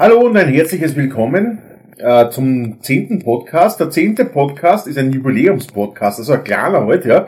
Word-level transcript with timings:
Hallo 0.00 0.20
und 0.20 0.36
ein 0.36 0.46
herzliches 0.46 0.94
Willkommen 0.94 1.58
äh, 1.98 2.30
zum 2.30 2.80
zehnten 2.82 3.18
Podcast. 3.18 3.80
Der 3.80 3.90
zehnte 3.90 4.26
Podcast 4.26 4.86
ist 4.86 4.96
ein 4.96 5.12
Jubiläumspodcast, 5.12 6.20
also 6.20 6.34
ein 6.34 6.44
kleiner 6.44 6.86
halt, 6.86 7.04
ja. 7.04 7.26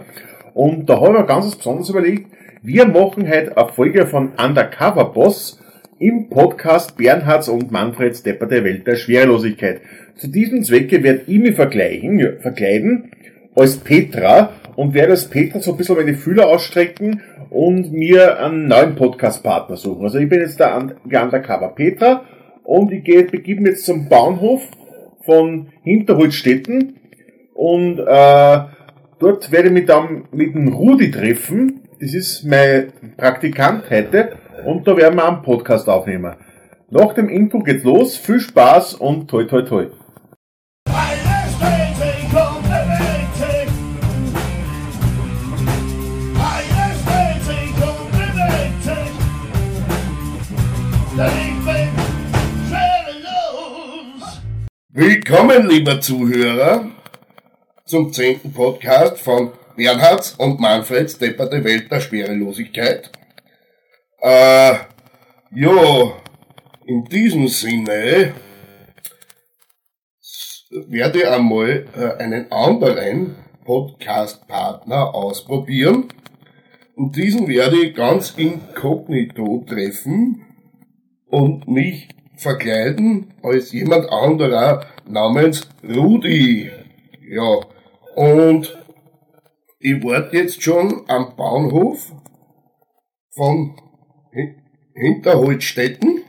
Und 0.55 0.89
da 0.89 1.01
haben 1.01 1.15
wir 1.15 1.25
ganz 1.25 1.47
was 1.47 1.57
Besonderes 1.57 1.89
überlegt. 1.89 2.31
Wir 2.63 2.87
machen 2.87 3.29
heute 3.29 3.57
eine 3.57 3.69
Folge 3.71 4.07
von 4.07 4.35
Undercover 4.39 5.07
Boss 5.07 5.61
im 5.99 6.29
Podcast 6.29 6.97
Bernhards 6.97 7.49
und 7.49 7.73
Manfreds 7.73 8.23
Depperte 8.23 8.63
Welt 8.63 8.87
der 8.87 8.95
Schwerelosigkeit. 8.95 9.81
Zu 10.15 10.29
diesem 10.29 10.63
Zwecke 10.63 11.03
werde 11.03 11.23
ich 11.27 11.41
mich 11.41 11.57
vergleichen, 11.57 12.21
ja, 12.21 12.29
verkleiden 12.39 13.11
als 13.57 13.79
Petra 13.79 14.51
und 14.77 14.95
werde 14.95 15.11
als 15.11 15.25
Petra 15.25 15.59
so 15.59 15.73
ein 15.73 15.77
bisschen 15.77 15.97
meine 15.97 16.15
Fühler 16.15 16.47
ausstrecken 16.47 17.21
und 17.51 17.93
mir 17.93 18.39
einen 18.39 18.69
neuen 18.69 18.95
Podcast-Partner 18.95 19.77
suchen. 19.77 20.05
Also 20.05 20.19
ich 20.19 20.29
bin 20.29 20.39
jetzt 20.39 20.61
der, 20.61 20.95
der 21.05 21.25
Undercover 21.25 21.71
Petra 21.75 22.25
und 22.71 22.93
ich 22.93 23.03
gehe, 23.03 23.25
begebe 23.25 23.63
mich 23.63 23.73
jetzt 23.73 23.85
zum 23.85 24.09
Bahnhof 24.09 24.63
von 25.23 25.67
Hinterholzstetten 25.83 27.01
und 27.53 27.99
äh, 27.99 28.59
dort 29.19 29.51
werde 29.51 29.67
ich 29.67 29.73
mich 29.73 29.87
dann 29.87 30.29
mit 30.31 30.55
dem 30.55 30.69
Rudi 30.69 31.11
treffen. 31.11 31.81
Das 32.01 32.15
ist 32.15 32.45
mein 32.45 32.93
Praktikant 33.17 33.91
heute 33.91 34.37
und 34.65 34.87
da 34.87 34.97
werden 34.97 35.17
wir 35.17 35.29
einen 35.29 35.43
Podcast 35.43 35.89
aufnehmen. 35.89 36.37
Nach 36.91 37.13
dem 37.13 37.29
Intro 37.29 37.59
geht's 37.59 37.83
los. 37.83 38.17
Viel 38.17 38.39
Spaß 38.39 38.95
und 38.95 39.29
toi 39.29 39.43
toi 39.45 39.63
toi. 39.63 39.87
Willkommen, 54.93 55.69
lieber 55.69 56.01
Zuhörer, 56.01 56.91
zum 57.85 58.13
zehnten 58.13 58.53
Podcast 58.53 59.21
von 59.21 59.53
Bernhards 59.77 60.33
und 60.33 60.59
Manfreds 60.59 61.17
Depperte 61.17 61.63
Welt 61.63 61.93
der 61.93 62.01
Schwerelosigkeit. 62.01 63.09
Äh, 64.21 64.75
ja, 65.55 66.13
in 66.87 67.05
diesem 67.05 67.47
Sinne 67.47 68.35
werde 70.89 71.19
ich 71.21 71.29
einmal 71.29 71.87
äh, 71.97 72.21
einen 72.21 72.51
anderen 72.51 73.37
Podcast-Partner 73.65 75.15
ausprobieren. 75.15 76.09
Und 76.97 77.15
diesen 77.15 77.47
werde 77.47 77.77
ich 77.77 77.95
ganz 77.95 78.31
inkognito 78.37 79.65
treffen 79.69 80.45
und 81.29 81.69
mich 81.69 82.09
verkleiden 82.41 83.35
als 83.43 83.73
jemand 83.73 84.11
anderer 84.11 84.87
namens 85.07 85.69
Rudi. 85.85 86.71
Ja, 87.29 87.61
und 88.17 88.77
ich 89.79 90.03
warte 90.03 90.37
jetzt 90.37 90.63
schon 90.63 91.05
am 91.09 91.37
Bahnhof 91.37 92.13
von 93.35 93.77
Hinterholzstetten 94.95 96.23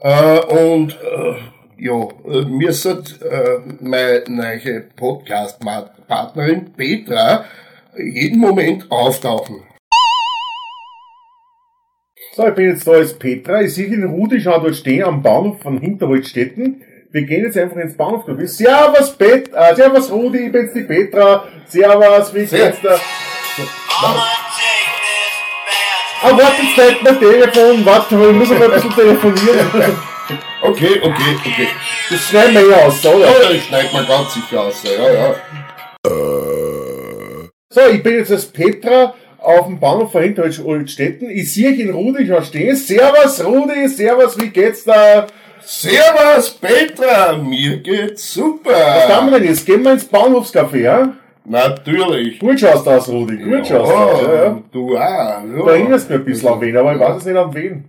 äh, 0.00 0.40
und 0.40 0.92
äh, 0.92 1.36
ja, 1.82 2.08
mir 2.46 2.72
sagt 2.72 3.22
äh, 3.22 3.60
meine 3.80 4.24
neue 4.28 4.80
Podcast-Partnerin 4.96 6.72
Petra 6.72 7.44
jeden 7.96 8.38
Moment 8.38 8.90
auftauchen. 8.90 9.62
So, 12.40 12.48
ich 12.48 12.54
bin 12.54 12.68
jetzt 12.70 12.86
da 12.86 12.92
als 12.92 13.12
Petra. 13.12 13.60
Ich 13.60 13.74
sehe 13.74 13.90
den 13.90 14.04
Rudi 14.04 14.40
schon 14.40 14.54
dort 14.54 14.74
stehen 14.74 15.04
am 15.04 15.22
Bahnhof 15.22 15.60
von 15.60 15.78
Hinterholzstetten. 15.78 16.80
Wir 17.10 17.22
gehen 17.24 17.44
jetzt 17.44 17.58
einfach 17.58 17.76
ins 17.76 17.94
Bahnhof. 17.94 18.24
Du 18.24 18.34
bist 18.34 18.56
Servus, 18.56 19.10
Pet 19.12 19.50
äh, 19.52 19.74
Servus 19.74 20.10
Rudi, 20.10 20.46
ich 20.46 20.52
bin's 20.52 20.72
die 20.72 20.80
Petra. 20.80 21.44
Servus, 21.66 22.34
wie 22.34 22.46
geht's 22.46 22.80
da? 22.82 22.98
Ah, 26.22 26.30
warte, 26.30 26.62
jetzt 26.62 26.78
nicht 26.78 27.02
mein 27.02 27.18
Telefon. 27.18 27.84
Warte, 27.84 28.14
ich 28.14 28.32
muss 28.32 28.48
noch 28.48 28.62
ein 28.62 28.70
bisschen 28.70 28.94
telefonieren. 28.94 29.68
Okay, 30.62 31.00
okay, 31.02 31.36
okay. 31.40 31.68
Das 32.08 32.20
schneiden 32.28 32.54
wir 32.54 32.68
ja 32.68 32.86
aus, 32.86 33.04
oder? 33.04 33.18
Ja, 33.18 33.52
das 33.52 33.64
schneidet 33.64 33.92
man 33.92 34.06
ganz 34.06 34.34
sicher 34.34 34.60
aus, 34.60 34.82
ja, 34.84 35.12
ja. 35.12 35.34
So, 37.72 37.80
ich 37.90 38.02
bin 38.02 38.14
jetzt 38.14 38.30
als 38.30 38.46
Petra 38.46 39.14
auf 39.42 39.66
dem 39.66 39.78
Bahnhof 39.80 40.12
von 40.12 40.22
Hinterholzstetten. 40.22 41.30
Ich 41.30 41.52
sehe 41.52 41.76
den 41.76 41.90
Rudi 41.90 42.26
schon 42.26 42.44
stehen. 42.44 42.76
Servus, 42.76 43.44
Rudi, 43.44 43.88
servus, 43.88 44.38
wie 44.40 44.48
geht's 44.48 44.84
da? 44.84 45.26
Servus, 45.60 46.50
Petra, 46.50 47.36
mir 47.36 47.78
geht's 47.78 48.32
super. 48.32 48.70
Was 48.70 49.08
haben 49.08 49.30
wir 49.30 49.38
denn 49.38 49.48
jetzt? 49.48 49.66
Gehen 49.66 49.82
wir 49.82 49.92
ins 49.92 50.04
Bahnhofscafé, 50.10 50.78
ja? 50.78 51.14
Natürlich. 51.44 52.38
Gut 52.38 52.60
schaust 52.60 52.86
du 52.86 52.90
aus, 52.90 53.08
Rudi, 53.08 53.36
gut 53.36 53.52
Ja, 53.52 53.64
schaust 53.64 53.90
du 53.90 53.96
aus. 53.96 54.22
Ja, 54.22 54.44
ja. 54.44 54.62
Du 54.70 54.96
auch, 54.96 55.00
ja. 55.00 55.42
Du 55.42 55.68
erinnerst 55.68 56.08
mich 56.08 56.18
ein 56.18 56.24
bisschen 56.24 56.48
an 56.48 56.60
wen, 56.60 56.76
aber 56.76 56.94
ich 56.94 57.00
weiß 57.00 57.16
es 57.16 57.24
nicht 57.24 57.36
an 57.36 57.54
wen. 57.54 57.84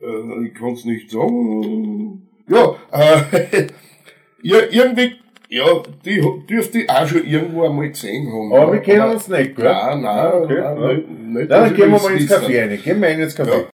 Äh, 0.00 0.46
ich 0.46 0.54
kann's 0.54 0.84
nicht 0.84 1.10
sagen. 1.10 2.28
Ja, 2.48 2.74
äh, 2.92 3.66
ja, 4.42 4.58
irgendwie, 4.70 5.16
ja, 5.54 5.82
die 6.04 6.22
dürfte 6.48 6.78
ich 6.80 6.88
auch 6.90 7.06
schon 7.06 7.24
irgendwo 7.26 7.64
einmal 7.66 7.88
gesehen 7.90 8.26
haben. 8.32 8.52
Aber 8.54 8.72
wir 8.72 8.80
kennen 8.80 9.12
uns 9.12 9.28
nicht, 9.28 9.54
gell? 9.54 9.64
Nein, 9.66 10.00
nein, 10.00 10.06
Ah, 10.16 10.32
okay, 10.38 10.54
nein, 10.60 10.80
ja. 10.80 10.92
nicht, 10.94 11.08
nicht, 11.10 11.50
Dann 11.50 11.66
ich 11.70 11.76
gehen 11.76 11.90
wir 11.92 12.00
mal 12.00 12.12
ins. 12.16 12.30
Café 12.32 12.60
rein. 12.70 12.80
Gehen 12.82 13.00
wir 13.02 13.08
rein 13.08 13.20
ins 13.20 13.36
Café. 13.38 13.48
Ja. 13.50 13.64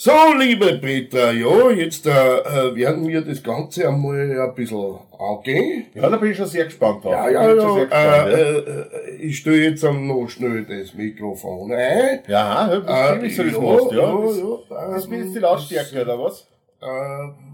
So, 0.00 0.12
liebe 0.38 0.78
Petra, 0.78 1.32
ja, 1.32 1.70
jetzt 1.70 2.06
äh, 2.06 2.10
äh, 2.10 2.74
werden 2.76 3.08
wir 3.08 3.20
das 3.20 3.42
Ganze 3.42 3.88
einmal 3.88 4.30
ein 4.30 4.54
bisschen 4.54 4.94
angehen. 5.18 5.86
Ja, 5.94 6.08
da 6.08 6.16
bin 6.16 6.30
ich 6.30 6.36
schon 6.36 6.46
sehr 6.46 6.66
gespannt 6.66 7.04
drauf. 7.04 7.12
Ja, 7.14 7.28
ja, 7.30 7.44
sehr 7.44 7.56
ja. 7.56 7.74
gespannt, 7.84 7.92
Äh, 7.92 8.40
äh, 8.40 8.58
äh, 8.58 9.16
ich 9.22 9.38
stelle 9.38 9.56
jetzt 9.56 9.84
am 9.84 10.06
noch 10.06 10.28
schnell 10.28 10.64
das 10.64 10.94
Mikrofon 10.94 11.72
ein. 11.72 12.20
ja. 12.28 12.68
Ja, 12.72 12.76
das 12.78 13.18
Äh, 13.18 13.22
wie 13.22 13.34
du 13.36 13.42
das 13.42 13.52
ja, 13.52 13.60
machst, 13.60 13.90
ja. 13.90 13.98
ja, 13.98 14.86
ja, 14.86 14.94
das 14.94 15.04
ähm, 15.04 15.10
bin 15.10 15.24
jetzt 15.24 15.34
die 15.34 15.40
Lautstärke, 15.40 16.02
oder 16.02 16.18
was? 16.22 16.46
Äh, 16.80 17.47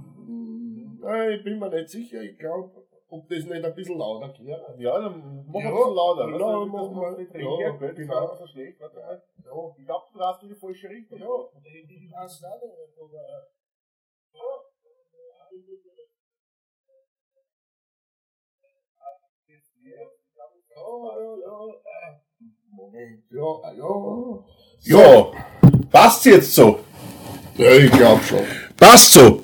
nein, 1.05 1.33
ich 1.39 1.45
bin 1.45 1.59
mir 1.59 1.71
nicht 1.71 1.89
sicher. 1.91 2.21
Ich 2.23 2.39
glaube, 2.39 2.71
ob 3.09 3.29
das 3.29 3.45
nicht 3.45 3.65
ein 3.65 3.75
bisschen 3.75 3.99
lauter 3.99 4.29
geht. 4.33 4.49
Ja, 4.79 5.01
dann 5.01 5.45
mach 5.47 5.61
Ja, 5.61 5.69
ein 5.69 5.75
bisschen 5.75 5.95
lauter. 5.95 6.29
ja, 6.31 6.39
Ja, 6.39 6.65
mach 6.67 6.91
mal. 6.91 7.21
Ja, 7.21 7.39
Ja, 7.41 7.71
okay, 7.73 7.89
das 7.89 7.97
genau. 7.97 8.15
war 8.15 8.37
so 8.37 8.47
schlecht. 8.47 8.81
Ja, 8.81 8.89
ich 9.79 9.87
glaube, 9.87 10.07
du 10.13 10.21
hast 10.21 10.43
in 10.43 10.49
die 10.49 10.55
falsche 10.55 10.89
Richtung. 10.89 11.19
Ja, 11.19 11.27
ich, 11.63 11.91
ich 11.91 12.13
weiß 12.13 12.45
auch 12.45 12.61
nicht, 12.63 12.99
aber. 12.99 13.21
Moment, 22.71 23.23
ja, 23.31 23.73
ja. 23.73 24.45
So, 24.81 25.33
passt 25.91 26.25
jetzt 26.27 26.53
so? 26.55 26.81
Ja, 27.57 27.71
ich 27.71 27.91
glaube 27.93 28.21
schon. 28.23 28.45
Passt 28.77 29.13
so. 29.13 29.44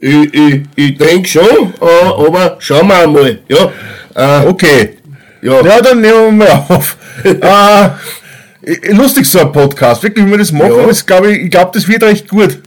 Ich, 0.00 0.34
ich, 0.34 0.62
ich 0.74 0.98
denke 0.98 1.28
schon, 1.28 1.42
äh, 1.80 2.04
aber 2.06 2.56
schauen 2.58 2.88
wir 2.88 2.98
einmal. 2.98 3.38
Ja, 3.48 3.72
äh, 4.42 4.46
Okay. 4.46 4.90
ja. 5.42 5.64
Ja, 5.64 5.80
dann 5.80 6.00
nehmen 6.00 6.38
wir 6.38 6.46
mal 6.46 6.64
auf. 6.68 6.96
äh, 7.24 8.92
lustig 8.92 9.26
so 9.26 9.40
ein 9.40 9.52
Podcast, 9.52 10.02
wirklich, 10.02 10.24
wenn 10.24 10.32
wir 10.32 10.38
das 10.38 10.52
machen, 10.52 10.76
Ja. 10.76 10.86
das 10.86 11.04
glaub 11.06 11.26
ich, 11.26 11.38
ich 11.44 11.50
glaube, 11.50 11.70
das 11.74 11.88
wird 11.88 12.02
recht 12.02 12.28
gut. 12.28 12.58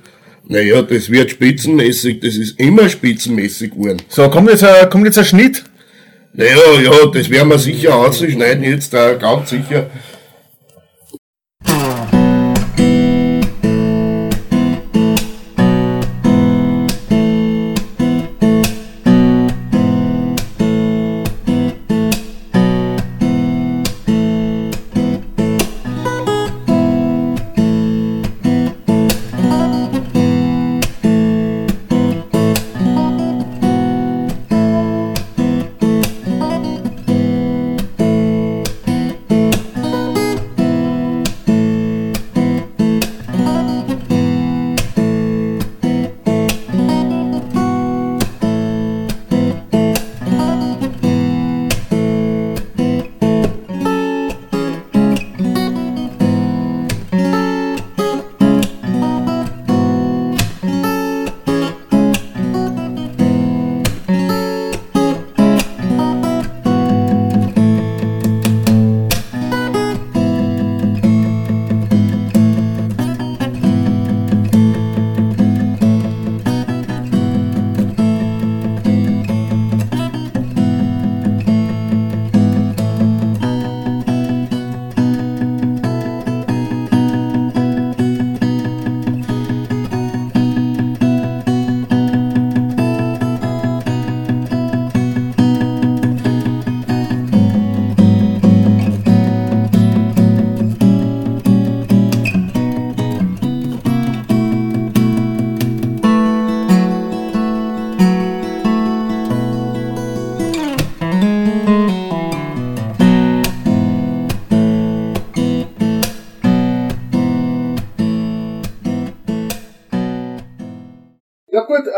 Naja, 0.47 0.81
das 0.81 1.09
wird 1.11 1.29
spitzenmäßig, 1.29 2.19
das 2.21 2.35
ist 2.35 2.59
immer 2.59 2.89
spitzenmäßig 2.89 3.71
geworden. 3.71 4.01
So, 4.09 4.27
kommt 4.29 4.49
jetzt 4.49 4.63
ein, 4.63 4.89
kommt 4.89 5.05
jetzt 5.05 5.19
ein 5.19 5.25
Schnitt? 5.25 5.63
Naja, 6.33 6.55
ja, 6.83 6.91
das 7.13 7.29
werden 7.29 7.49
wir 7.49 7.59
sicher 7.59 7.93
ausschneiden 7.95 8.63
jetzt, 8.63 8.93
äh, 8.95 9.15
ganz 9.19 9.51
sicher. 9.51 9.87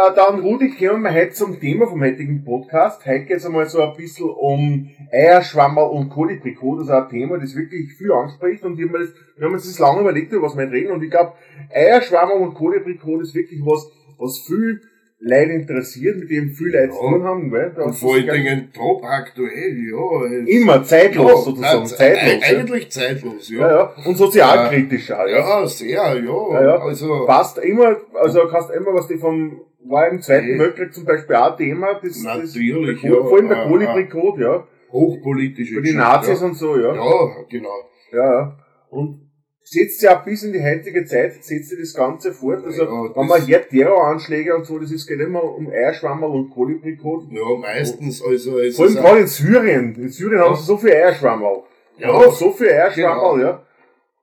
Äh, 0.10 0.16
dann 0.16 0.40
Rudi, 0.40 0.72
kommen 0.72 1.04
wir 1.04 1.14
heute 1.14 1.32
zum 1.32 1.60
Thema 1.60 1.88
vom 1.88 2.02
heutigen 2.02 2.44
Podcast. 2.44 3.06
Heute 3.06 3.26
geht 3.26 3.38
es 3.38 3.46
einmal 3.46 3.68
so 3.68 3.82
ein 3.82 3.96
bisschen 3.96 4.30
um 4.30 4.90
Eierschwammerl 5.12 5.90
und 5.90 6.10
Kolibrikot. 6.10 6.78
Das 6.78 6.86
ist 6.86 6.92
ein 6.92 7.10
Thema, 7.10 7.38
das 7.38 7.56
wirklich 7.56 7.94
viel 7.94 8.12
anspricht 8.12 8.64
und 8.64 8.78
wir 8.78 8.88
haben, 8.88 8.94
das, 8.94 9.10
wir 9.38 9.46
haben 9.46 9.54
uns 9.54 9.68
das 9.68 9.80
lange 9.80 10.02
überlegt, 10.02 10.32
über 10.32 10.48
was 10.48 10.58
wir 10.58 10.70
reden 10.72 10.92
und 10.92 11.04
ich 11.04 11.12
glaube, 11.12 11.34
Eierschwammerl 11.74 12.40
und 12.40 12.54
Kolibrikot 12.54 13.22
ist 13.22 13.36
wirklich 13.36 13.62
was, 13.64 13.90
was 14.18 14.40
viel 14.40 14.82
Leute 15.24 15.52
interessiert, 15.52 16.18
mit 16.18 16.32
dem 16.32 16.50
viele 16.50 16.82
Leute 16.82 16.94
zu 16.94 17.00
tun 17.00 17.24
haben. 17.24 17.52
Da 17.52 17.84
Und 17.84 17.94
vor 17.94 18.16
allen 18.16 18.28
Dingen 18.28 18.70
top 18.74 19.04
aktuell, 19.04 19.78
ja. 19.78 20.38
Immer 20.48 20.84
zeitlos 20.84 21.30
Ja, 21.30 21.38
sozusagen, 21.38 21.80
nein, 21.80 21.88
zeitlos. 21.88 22.24
e- 22.26 22.40
ja. 22.54 22.60
Eigentlich 22.60 22.92
zeitlos, 22.92 23.50
ja. 23.50 23.60
Ja, 23.60 23.70
ja. 23.70 23.94
Und 24.04 24.18
sozialkritisch 24.18 25.12
auch, 25.12 25.28
ja. 25.28 25.62
Ja, 25.62 25.68
sehr, 25.68 25.90
ja. 25.92 26.16
Ja, 26.16 26.64
ja. 26.64 26.76
Also, 26.82 27.26
Passt 27.28 27.60
immer, 27.60 27.98
also 28.16 28.48
kannst 28.48 28.72
immer, 28.72 28.96
was 28.96 29.08
die 29.08 29.18
vom, 29.18 29.62
war 29.86 30.08
im 30.10 30.22
Zweiten. 30.22 30.60
Weltkrieg 30.60 30.94
zum 30.94 31.06
Beispiel 31.06 31.36
auch 31.36 31.56
Thema, 31.58 31.94
das, 31.96 32.02
das 32.02 32.24
Natürlich, 32.24 33.02
der, 33.02 33.12
ja. 33.12 33.18
vor 33.24 33.38
allem 33.38 33.50
der 33.50 33.58
Ah, 33.66 33.68
Kolibrikot, 33.68 34.38
ja. 34.40 34.68
hochpolitische 34.92 35.76
Für 35.76 35.82
die 35.82 35.94
Nazis 35.94 36.40
ja. 36.42 36.46
und 36.48 36.54
so, 36.56 36.78
ja. 36.78 36.94
Ja, 36.96 37.30
genau. 37.50 37.70
Ja, 38.12 38.34
ja. 38.34 38.58
Und 38.90 39.30
setzt 39.64 40.02
ja 40.04 40.20
auch 40.20 40.24
bis 40.26 40.44
in 40.44 40.52
die 40.54 40.62
heutige 40.62 41.06
Zeit, 41.06 41.34
setzt 41.44 41.70
sich 41.70 41.80
das 41.80 41.94
Ganze 41.94 42.34
fort. 42.34 42.64
Also, 42.66 42.84
Ja, 42.84 42.92
wenn 42.92 43.14
das- 43.16 43.28
man 43.28 43.42
hier 43.46 43.68
Terroranschläge 43.68 44.56
und 44.56 44.66
so, 44.66 44.78
das 44.80 44.92
ist, 44.92 45.08
geht 45.08 45.20
immer 45.20 45.44
um 45.44 45.68
Eierschwammerl 45.70 46.30
und 46.32 46.50
Kolibrikot. 46.52 47.28
Ja, 47.32 47.58
meistens, 47.60 48.22
also, 48.24 48.60
es 48.60 48.76
Vor 48.76 48.86
allem 48.86 48.96
gerade 48.96 49.20
in 49.22 49.28
Syrien. 49.28 49.96
In 49.96 50.10
Syrien 50.10 50.42
haben 50.42 50.56
sie 50.56 50.64
so 50.64 50.78
viel 50.78 50.92
Eierschwammerl. 50.92 51.64
Ja. 51.98 52.30
so 52.32 52.52
viel 52.52 52.70
Eierschwammerl, 52.70 53.38
Genau. 53.38 53.48
ja. 53.48 53.64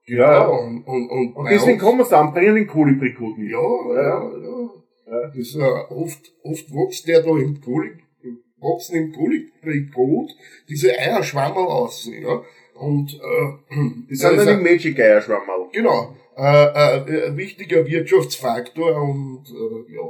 ja, 0.06 0.46
und, 0.48 0.82
und, 0.86 1.08
und, 1.10 1.36
Und 1.36 1.44
bei 1.44 1.50
deswegen 1.50 1.78
kommen 1.78 1.98
wir 1.98 2.06
dann, 2.06 2.32
bringen 2.32 2.56
den 2.56 2.66
Kolibrikot 2.66 3.36
mit. 3.36 3.50
Ja, 3.50 3.58
ja, 3.94 4.02
ja. 4.02 4.70
Das 5.10 5.36
ist, 5.36 5.54
äh, 5.56 5.60
oft, 5.60 6.32
oft 6.42 6.70
wächst 6.74 7.08
der 7.08 7.22
da 7.22 7.30
im 7.30 7.60
Kolik, 7.60 8.04
wachsen 8.60 8.96
im 8.96 9.12
Kolibrikot 9.12 10.28
diese 10.68 10.90
Eierschwammerl 10.98 11.66
aus, 11.66 12.10
ja. 12.12 12.42
Und, 12.74 13.14
äh, 13.14 13.74
Das 14.10 14.18
da 14.20 14.28
sind 14.36 14.46
dann 14.46 14.58
die 14.64 14.70
Magic 14.70 14.98
Eierschwammerl. 15.00 15.68
Genau, 15.72 16.14
äh, 16.36 16.42
äh, 16.42 17.26
ein 17.28 17.36
wichtiger 17.36 17.86
Wirtschaftsfaktor 17.86 19.00
und, 19.02 19.44
äh, 19.48 19.94
ja. 19.94 20.02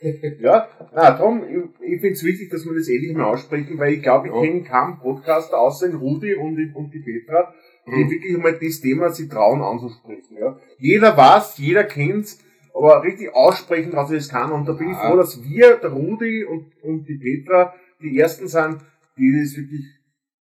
Ja, 0.40 0.68
na, 0.94 1.10
darum, 1.10 1.42
ich, 1.42 1.94
ich 1.94 2.00
finde 2.00 2.12
es 2.14 2.22
wichtig, 2.22 2.50
dass 2.50 2.64
wir 2.64 2.72
das 2.74 2.88
endlich 2.88 3.16
mal 3.16 3.24
aussprechen, 3.32 3.76
weil 3.78 3.94
ich 3.94 4.02
glaube, 4.02 4.28
ich 4.28 4.34
Ja. 4.34 4.40
kenne 4.42 4.62
keinen 4.62 4.98
Podcaster 5.00 5.58
außer 5.60 5.88
den 5.88 5.96
Rudi 5.96 6.34
und, 6.36 6.54
die- 6.56 6.70
und 6.72 6.94
die 6.94 7.00
Petra, 7.00 7.52
die 7.84 7.90
Mhm. 8.04 8.10
wirklich 8.10 8.34
einmal 8.36 8.56
das 8.62 8.80
Thema 8.80 9.10
sich 9.10 9.28
trauen 9.28 9.60
anzusprechen. 9.60 10.36
Ja. 10.40 10.56
Jeder 10.78 11.16
weiß, 11.16 11.58
jeder 11.58 11.82
kennt's, 11.82 12.38
aber 12.78 13.02
richtig 13.02 13.34
aussprechen 13.34 13.90
traut 13.90 14.08
sich 14.08 14.18
das 14.18 14.28
keiner. 14.28 14.54
Und 14.54 14.66
da 14.66 14.72
bin 14.72 14.90
ich 14.90 14.96
froh, 14.96 15.16
dass 15.16 15.42
wir, 15.42 15.76
der 15.76 15.90
Rudi 15.90 16.44
und, 16.44 16.72
und 16.82 17.04
die 17.08 17.18
Petra, 17.18 17.74
die 18.00 18.18
Ersten 18.18 18.46
sind, 18.46 18.80
die 19.16 19.40
das 19.40 19.56
wirklich 19.56 19.84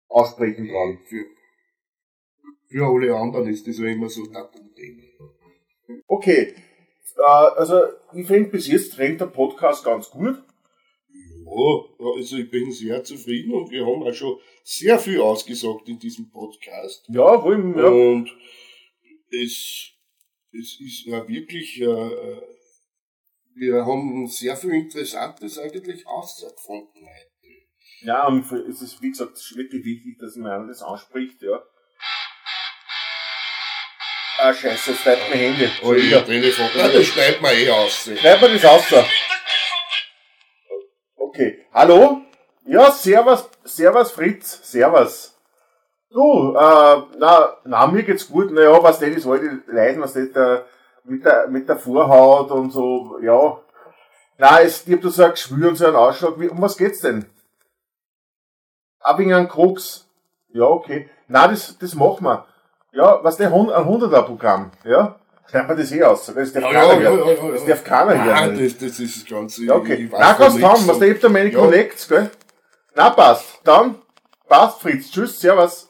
aussprechen 0.07 0.69
trauen. 0.69 0.99
Für, 1.05 1.25
für 2.69 2.85
alle 2.85 3.15
anderen 3.15 3.49
ist 3.49 3.67
das 3.67 3.77
ja 3.77 3.87
immer 3.87 4.09
so 4.09 4.25
Tabuthema. 4.25 5.03
Okay, 6.07 6.55
äh, 7.17 7.21
also 7.21 7.81
ich 8.13 8.25
finde 8.25 8.49
bis 8.49 8.67
jetzt 8.67 8.97
rennt 8.97 9.19
der 9.19 9.27
Podcast 9.27 9.83
ganz 9.83 10.09
gut. 10.09 10.41
Ja, 11.45 12.15
also 12.15 12.37
ich 12.37 12.49
bin 12.49 12.71
sehr 12.71 13.03
zufrieden 13.03 13.53
und 13.53 13.69
wir 13.69 13.85
haben 13.85 14.01
auch 14.01 14.13
schon 14.13 14.39
sehr 14.63 14.97
viel 14.97 15.19
ausgesagt 15.19 15.89
in 15.89 15.99
diesem 15.99 16.31
Podcast. 16.31 17.05
Ja, 17.09 17.43
wo 17.43 17.51
im, 17.51 17.77
ja. 17.77 17.87
Und 17.87 18.29
es, 19.29 19.92
es 20.53 20.79
ist 20.79 21.05
ja 21.05 21.27
wirklich, 21.27 21.81
äh, 21.81 22.41
wir 23.55 23.85
haben 23.85 24.27
sehr 24.27 24.55
viel 24.55 24.73
Interessantes 24.73 25.57
eigentlich 25.57 26.05
ausgefunden 26.07 27.01
heute. 27.01 27.33
Ja, 28.01 28.27
und 28.27 28.51
es 28.51 28.81
ist, 28.81 29.01
wie 29.01 29.09
gesagt, 29.09 29.37
wirklich 29.55 29.85
wichtig, 29.85 30.17
dass 30.19 30.35
man 30.35 30.67
das 30.67 30.81
anspricht, 30.81 31.41
ja. 31.41 31.63
Ah, 34.39 34.53
scheiße, 34.53 34.91
jetzt 34.91 35.03
bleibt 35.03 35.29
mein 35.29 35.39
Handy. 35.39 35.69
Oh, 35.83 35.95
wieder. 35.95 36.25
Telefon. 36.25 36.67
Ja, 36.75 36.89
das 36.89 37.05
schneidet 37.05 37.41
man 37.41 37.55
eh 37.55 37.69
aus. 37.69 38.09
Schreib 38.19 38.41
mir 38.41 38.49
das 38.49 38.65
aus. 38.65 39.05
Okay. 41.15 41.65
Hallo? 41.71 42.21
Ja, 42.65 42.91
servus, 42.91 43.49
servus 43.63 44.11
Fritz, 44.11 44.69
servus. 44.69 45.32
Du, 46.13 46.53
äh, 46.55 47.01
na, 47.17 47.57
na, 47.65 47.87
mir 47.87 48.03
geht's 48.03 48.29
gut, 48.29 48.51
naja, 48.51 48.81
was 48.83 48.99
denn 48.99 49.15
das 49.15 49.25
alte 49.25 49.63
Leiden, 49.67 50.01
was 50.03 50.13
denn 50.13 50.31
der, 50.31 50.65
mit 51.05 51.25
der, 51.25 51.47
mit 51.47 51.67
der 51.67 51.77
Vorhaut 51.77 52.51
und 52.51 52.71
so, 52.71 53.17
ja. 53.21 53.57
Na, 54.37 54.61
es 54.61 54.85
gibt 54.85 55.03
so 55.03 55.23
ein 55.23 55.31
Geschwür 55.31 55.69
und 55.69 55.75
so 55.75 55.87
einen 55.87 55.95
Ausschlag, 55.95 56.39
wie, 56.39 56.49
um 56.49 56.61
was 56.61 56.77
geht's 56.77 56.99
denn? 57.01 57.25
Ah, 58.99 59.17
wegen 59.17 59.33
einem 59.33 59.47
Krux. 59.49 60.07
Ja, 60.49 60.65
okay. 60.65 61.09
Na, 61.27 61.47
das, 61.47 61.77
das 61.79 61.95
machen 61.95 62.23
wir. 62.25 62.45
Ja, 62.91 63.19
was 63.23 63.37
der, 63.37 63.51
Hund- 63.51 63.71
ein 63.71 63.83
100er 63.85 64.21
Programm, 64.21 64.71
ja? 64.83 65.15
Schreibt 65.49 65.67
man 65.67 65.77
das 65.77 65.91
eh 65.91 66.03
aus, 66.03 66.27
das 66.27 66.53
darf 66.53 66.63
keiner 66.63 66.99
hören. 66.99 67.53
Das 67.53 67.65
darf 67.65 67.83
keiner 67.83 68.15
Nein, 68.15 68.25
hören. 68.51 68.63
das, 68.63 68.77
das 68.77 68.99
ist 68.99 69.23
das 69.23 69.25
Ganze. 69.29 69.65
Ja, 69.65 69.75
okay. 69.75 70.07
Na, 70.11 70.33
kannst 70.35 70.59
du 70.59 70.67
haben, 70.67 70.87
was 70.87 70.99
der 70.99 71.29
meine 71.29 71.49
Ja. 71.49 71.59
Connects, 71.59 72.07
gell? 72.07 72.29
Na, 72.95 73.09
passt. 73.09 73.59
Dann, 73.63 73.95
passt, 74.47 74.79
Fritz. 74.81 75.09
Tschüss, 75.09 75.39
servus. 75.39 75.89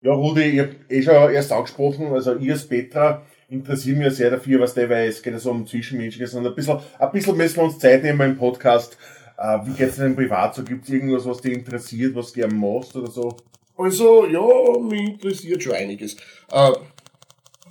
Ja, 0.00 0.12
Rudi, 0.12 0.42
ich 0.42 0.60
hab 0.60 0.68
eh 0.88 1.02
schon 1.02 1.32
erst 1.32 1.52
angesprochen, 1.52 2.06
also 2.12 2.36
ich 2.36 2.50
als 2.50 2.66
Petra 2.66 3.22
interessiere 3.48 3.98
mich 3.98 4.14
sehr 4.14 4.30
dafür, 4.30 4.60
was 4.60 4.74
der 4.74 4.88
weiß. 4.88 5.22
Geht 5.22 5.32
ja 5.32 5.38
so 5.38 5.50
um 5.50 5.66
Zwischenmenschliches 5.66 6.34
und 6.34 6.46
ein 6.46 6.54
bisschen, 6.54 6.78
ein 6.98 7.12
bisschen 7.12 7.36
müssen 7.36 7.56
wir 7.56 7.64
uns 7.64 7.78
Zeit 7.78 8.02
nehmen 8.02 8.30
im 8.30 8.36
Podcast. 8.36 8.96
Äh, 9.36 9.58
wie 9.66 9.72
geht's 9.72 9.96
denn 9.96 10.16
privat 10.16 10.54
so? 10.54 10.62
Gibt's 10.62 10.88
irgendwas, 10.88 11.26
was 11.26 11.40
dich 11.40 11.52
interessiert, 11.52 12.14
was 12.14 12.32
du 12.32 12.40
gerne 12.40 12.54
machst 12.54 12.96
oder 12.96 13.10
so? 13.10 13.36
Also, 13.76 14.26
ja, 14.26 14.80
mich 14.80 15.10
interessiert 15.10 15.62
schon 15.62 15.74
einiges. 15.74 16.16
Äh, 16.50 16.72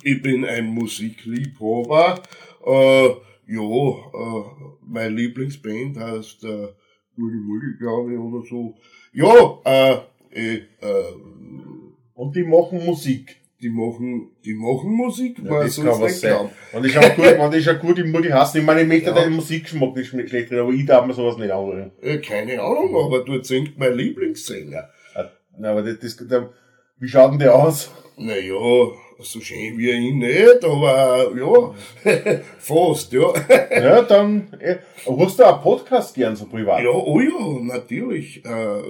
ich 0.02 0.22
bin 0.22 0.44
ein 0.44 0.66
Musikliebhaber. 0.66 2.22
Äh, 2.66 3.08
ja, 3.48 3.62
äh, 3.62 4.44
meine 4.86 5.14
Lieblingsband 5.14 5.98
heißt 5.98 6.44
äh, 6.44 6.68
Ich, 7.18 8.18
oder 8.18 8.44
so. 8.48 8.74
Ja, 9.12 9.58
äh, 9.64 9.96
äh, 10.32 10.54
äh, 10.56 10.62
Und 12.14 12.36
die 12.36 12.44
machen 12.44 12.84
Musik. 12.84 13.36
die 13.60 13.70
machen, 13.70 14.30
die 14.44 14.54
machen 14.54 14.92
Musik, 14.92 15.38
Ja, 15.38 15.50
man 15.50 15.60
das 15.62 15.74
soll's 15.74 15.88
kann 15.90 16.00
was 16.00 16.20
sein. 16.20 16.30
glauben. 16.30 16.50
Und 16.74 16.86
ich 16.86 16.96
auch 16.96 17.16
gut, 17.16 17.38
und 17.40 17.54
ich 17.56 17.68
auch 17.68 17.80
gut 17.80 17.98
im 17.98 18.12
Mutti 18.12 18.28
hassen. 18.28 18.58
Ich 18.58 18.64
meine, 18.64 18.82
ich 18.82 18.86
möchte 18.88 19.08
Ja. 19.10 19.14
deinen 19.16 19.34
Musikgeschmack 19.34 19.96
nicht 19.96 20.12
schle- 20.12 20.28
schlecht 20.28 20.52
reden, 20.52 20.60
aber 20.60 20.70
ich 20.72 20.86
darf 20.86 21.04
mir 21.06 21.12
sowas 21.12 21.38
nicht 21.38 21.50
anhören. 21.50 21.90
Äh, 22.00 22.18
keine 22.18 22.62
Ahnung, 22.62 22.94
aber 22.94 23.24
dort 23.24 23.46
singt 23.46 23.76
mein 23.76 23.94
Lieblingssänger. 23.94 24.88
Äh, 25.16 25.24
Na, 25.58 25.72
aber 25.72 25.82
das, 25.82 25.98
das, 25.98 26.28
der, 26.28 26.50
wie 27.00 27.08
schaut 27.08 27.32
denn 27.32 27.40
der 27.40 27.54
aus? 27.56 27.90
Naja, 28.16 28.54
so 29.20 29.40
schön 29.40 29.76
wie 29.78 29.90
ihn 29.90 30.18
nicht, 30.18 30.64
aber 30.64 31.30
ja, 31.36 32.40
fast, 32.58 33.12
ja. 33.12 33.32
Ja, 33.70 34.02
dann, 34.02 34.48
äh, 34.60 34.76
hast 35.06 35.38
du 35.38 35.44
auch 35.44 35.62
Podcast 35.62 36.14
gern 36.14 36.34
so 36.36 36.46
privat? 36.46 36.82
Ja, 36.82 36.90
oh 36.90 37.20
ja, 37.20 37.60
natürlich. 37.74 38.44
Äh, 38.44 38.82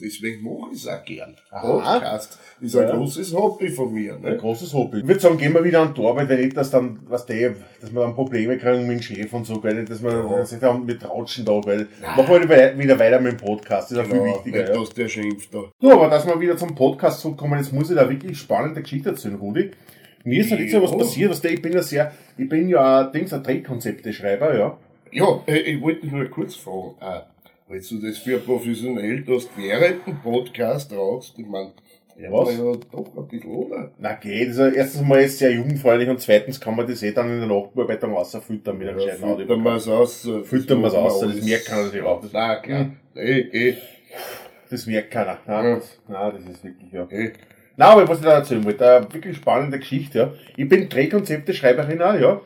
deswegen 0.00 0.42
mache 0.44 0.70
ich 0.72 0.78
es 0.82 0.88
auch 0.88 1.04
gern. 1.04 1.36
Aha. 1.50 1.60
Podcast 1.98 2.38
ist 2.60 2.76
ein 2.76 2.88
Ja. 2.88 2.96
großes 2.96 3.34
Hobby 3.34 3.68
von 3.68 3.92
mir. 3.92 4.14
Ein 4.14 4.22
Ne? 4.22 4.36
großes 4.36 4.72
Hobby. 4.74 4.98
Ich 5.00 5.06
würde 5.06 5.20
sagen, 5.20 5.36
gehen 5.38 5.52
wir 5.54 5.62
wieder 5.64 5.80
an 5.82 5.94
die 5.94 6.04
Arbeit, 6.04 6.28
weil 6.28 6.38
nicht, 6.44 6.56
dass 6.56 6.70
dann, 6.70 7.00
was 7.08 7.26
der, 7.26 7.54
dass 7.80 7.92
wir 7.92 8.00
dann 8.02 8.14
Probleme 8.14 8.56
kriegen 8.58 8.86
mit 8.86 8.98
dem 8.98 9.02
Chef 9.02 9.32
und 9.32 9.44
so, 9.46 9.60
gell, 9.60 9.84
dass 9.84 10.02
wir, 10.02 10.10
Ja. 10.12 10.36
dass 10.38 10.52
ich 10.52 10.60
dann 10.60 10.84
mit 10.84 11.02
Ratschen 11.08 11.44
da, 11.44 11.52
weil, 11.64 11.88
machen 12.16 12.48
wir 12.48 12.78
wieder- 12.78 12.98
weiter 12.98 13.20
mit 13.20 13.32
dem 13.32 13.36
Podcast, 13.38 13.90
das 13.90 13.92
ist 13.92 13.96
ja 13.98 14.04
viel 14.04 14.18
Genau, 14.22 14.34
wichtiger, 14.36 14.58
nicht, 14.60 14.68
ja. 14.68 14.80
dass 14.80 14.88
der 14.90 15.08
schimpft 15.08 15.54
da. 15.54 15.64
So, 15.80 15.90
aber 15.92 16.08
dass 16.08 16.26
wir 16.26 16.40
wieder 16.40 16.56
zum 16.56 16.74
Podcast 16.74 17.20
zurückkommen, 17.20 17.58
jetzt 17.58 17.72
muss 17.72 17.90
ich 17.90 17.96
da 17.96 18.08
wirklich 18.08 18.38
spannende 18.38 18.80
Geschichte 18.82 19.10
erzählen, 19.10 19.38
Rudi. 19.46 19.70
Mir 20.24 20.40
ist 20.40 20.50
halt 20.50 20.60
jetzt 20.62 20.72
ja 20.72 20.82
was 20.82 20.96
passiert, 20.96 21.30
was 21.30 21.40
der, 21.40 21.52
ich 21.52 21.62
bin 21.62 21.72
ja 21.72 21.82
sehr, 21.82 22.12
ich 22.36 22.48
bin 22.48 22.68
ja, 22.68 23.04
Dings, 23.04 23.32
ein 23.32 23.42
Drehkonzepte-Schreiber, 23.42 24.58
ja. 24.58 24.76
Ja, 25.12 25.40
äh, 25.46 25.58
ich 25.58 25.80
wollte 25.80 26.00
dich 26.02 26.10
nur 26.12 26.24
kurz 26.28 26.56
fragen. 26.56 26.94
Äh, 27.00 27.20
hältst 27.72 27.92
du 27.92 28.00
das 28.00 28.18
für 28.18 28.38
professionell, 28.38 29.22
dass 29.22 29.44
du 29.44 29.50
während 29.62 30.04
dem 30.06 30.18
Podcast 30.20 30.92
rauchst? 30.92 31.38
Ich 31.38 31.46
mein, 31.46 31.68
ja, 32.18 32.32
Was? 32.32 32.56
ja 32.56 32.72
doch 32.90 33.16
ein 33.16 33.28
bisschen, 33.28 33.50
oder? 33.52 33.92
Na 33.98 34.14
geht, 34.14 34.48
also 34.48 34.66
erstens 34.66 35.02
mal 35.02 35.20
ist 35.20 35.34
es 35.34 35.38
sehr 35.38 35.52
jugendfreundlich 35.52 36.08
und 36.08 36.20
zweitens 36.20 36.58
kann 36.60 36.74
man 36.74 36.86
das 36.88 37.02
eh 37.04 37.12
dann 37.12 37.30
in 37.30 37.38
der 37.40 37.48
Nachbearbeitung 37.48 38.12
rausfüttern 38.14 38.78
mit 38.78 38.88
einem 38.88 38.98
Ja, 38.98 39.04
gescheiten 39.14 39.36
füttern 39.38 39.62
wir 39.62 39.74
es 39.76 39.86
aus. 39.88 40.26
äh, 40.26 40.42
Füttern 40.42 40.80
wir 40.80 40.88
es 40.88 40.94
aus, 40.94 41.22
alles. 41.22 41.36
das 41.36 41.44
merkt 41.44 41.66
keiner 41.66 41.88
sich 41.88 42.02
auch. 42.02 42.20
Das, 42.20 42.32
Na 42.32 42.56
klar, 42.56 42.80
Hm. 42.80 42.96
eh, 43.14 43.38
eh, 43.40 43.74
das 44.70 44.86
merkt 44.86 45.10
keiner. 45.12 45.38
Nein, 45.46 45.64
Ja. 45.64 45.74
das, 45.76 45.98
nein, 46.08 46.32
das 46.34 46.54
ist 46.56 46.64
wirklich, 46.64 46.92
ja. 46.92 47.06
eh. 47.10 47.32
Na, 47.76 47.86
aber 47.90 48.08
was 48.08 48.18
ich 48.18 48.24
da 48.24 48.32
erzählen 48.32 48.64
wollte, 48.64 48.88
eine 48.96 49.12
wirklich 49.12 49.36
spannende 49.36 49.78
Geschichte, 49.78 50.18
ja. 50.18 50.32
Ich 50.56 50.68
bin 50.68 50.88
Drehkonzepte-Schreiberin 50.88 52.00
auch, 52.02 52.18
ja. 52.18 52.40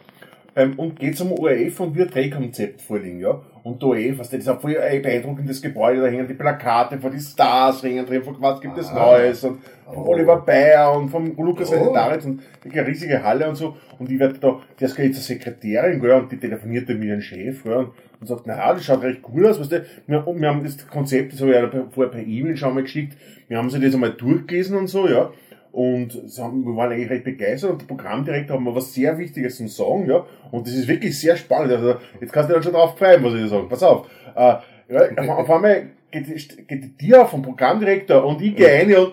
beim, 0.55 0.73
und 0.77 0.99
geht 0.99 1.17
zum 1.17 1.33
ORF 1.33 1.79
und 1.81 1.95
wir 1.95 2.05
ein 2.07 2.11
Drehkonzept 2.11 2.83
vorlegen, 2.83 3.21
ja. 3.21 3.41
Und 3.63 3.81
der 3.83 3.91
ORF, 3.91 4.19
was 4.19 4.31
das 4.31 4.41
ist 4.41 4.49
auch 4.49 4.61
voll 4.61 4.77
ein 4.79 5.03
beeindruckendes 5.03 5.63
Gebäude, 5.63 6.01
da 6.01 6.07
hängen 6.09 6.27
die 6.27 6.35
Plakate 6.35 6.99
von 6.99 7.13
die 7.13 7.21
Stars, 7.21 7.83
hängen 7.83 8.07
drin, 8.07 8.23
von 8.25 8.37
was 8.41 8.61
gibt 8.61 8.77
es 8.79 8.89
Ah. 8.91 8.95
Neues 8.95 9.45
und 9.45 9.61
von 9.85 10.03
Oh. 10.03 10.09
Oliver 10.13 10.39
Bayer 10.39 10.97
und 10.97 11.09
vom 11.11 11.37
Lukas 11.37 11.71
Oh. 11.73 11.93
Daritz 11.93 12.25
und 12.25 12.41
eine 12.65 12.87
riesige 12.87 13.23
Halle 13.23 13.49
und 13.49 13.55
so. 13.57 13.77
Und 13.99 14.11
ich 14.11 14.19
werde 14.19 14.39
da, 14.39 14.61
der 14.81 14.89
ist 14.89 14.99
jetzt 14.99 15.15
eine 15.17 15.23
Sekretärin, 15.23 16.01
gell, 16.01 16.13
und 16.13 16.33
die 16.33 16.39
telefonierte 16.39 16.95
mit 16.95 17.05
ihrem 17.09 17.21
Chef, 17.21 17.63
gell, 17.63 17.75
und, 17.75 17.91
und 18.21 18.27
sagt, 18.27 18.47
naja, 18.47 18.75
das 18.75 18.85
schaut 18.85 19.03
recht 19.03 19.23
cool 19.33 19.47
aus, 19.47 19.59
weißt 19.59 19.73
du, 19.73 19.85
wir, 20.07 20.27
wir 20.27 20.49
haben 20.49 20.63
das 20.63 20.87
Konzept, 20.87 21.33
das 21.33 21.41
habe 21.41 21.51
ich 21.53 21.57
ja 21.57 21.87
vorher 21.91 22.13
per 22.13 22.23
E-Mail 22.23 22.57
schon 22.57 22.75
mal 22.75 22.83
geschickt, 22.83 23.17
wir 23.49 23.59
haben 23.59 23.71
sich 23.71 23.83
das 23.83 23.95
einmal 23.95 24.13
durchgelesen 24.13 24.77
und 24.77 24.87
so, 24.87 25.09
ja. 25.09 25.33
Und 25.73 26.21
sie 26.27 26.43
haben, 26.43 26.65
wir 26.65 26.77
waren 26.77 26.93
eigentlich 26.93 27.11
recht 27.11 27.25
begeistert 27.25 27.71
und 27.71 27.81
der 27.81 27.87
Programmdirektor 27.87 28.57
hat 28.57 28.65
mir 28.65 28.75
was 28.75 28.93
sehr 28.93 29.17
Wichtiges 29.19 29.57
zu 29.57 29.69
sagen, 29.69 30.07
ja. 30.09 30.27
Und 30.51 30.67
das 30.67 30.75
ist 30.75 30.89
wirklich 30.89 31.19
sehr 31.19 31.37
spannend. 31.37 31.73
Also, 31.73 31.95
jetzt 32.21 32.33
kannst 32.33 32.51
du 32.51 32.55
dann 32.55 32.63
schon 32.63 32.73
drauf 32.73 32.99
freuen, 32.99 33.23
was 33.23 33.35
ich 33.35 33.41
dir 33.41 33.49
sage. 33.49 33.69
Pass 33.69 33.83
auf. 33.83 34.11
Äh, 34.35 34.57
ja, 34.89 35.29
auf, 35.29 35.51
einmal 35.51 35.91
geht, 36.11 36.27
geht 36.69 36.85
die 36.85 36.97
Tür 36.97 37.23
auf 37.23 37.31
vom 37.31 37.43
Programmdirektor 37.43 38.25
und 38.25 38.43
ich 38.43 38.57
gehe 38.57 38.69
rein 38.69 38.95
und 38.97 39.13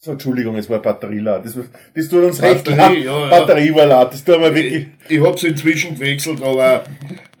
So, 0.00 0.12
Entschuldigung, 0.12 0.54
es 0.56 0.70
war 0.70 0.78
Batterielaut. 0.80 1.44
Das, 1.44 1.54
das 1.94 2.08
tut 2.08 2.22
uns 2.22 2.40
recht 2.40 2.64
Batterie, 2.64 2.98
leid. 2.98 3.04
ja, 3.04 3.20
ja. 3.20 3.28
Batterie 3.30 3.74
war 3.74 3.86
laut. 3.86 4.12
Das 4.12 4.22
tut 4.24 4.38
mir 4.38 4.54
wirklich. 4.54 4.86
Ich, 5.08 5.16
ich 5.18 5.20
hab's 5.26 5.42
inzwischen 5.42 5.94
gewechselt, 5.96 6.40
aber 6.40 6.84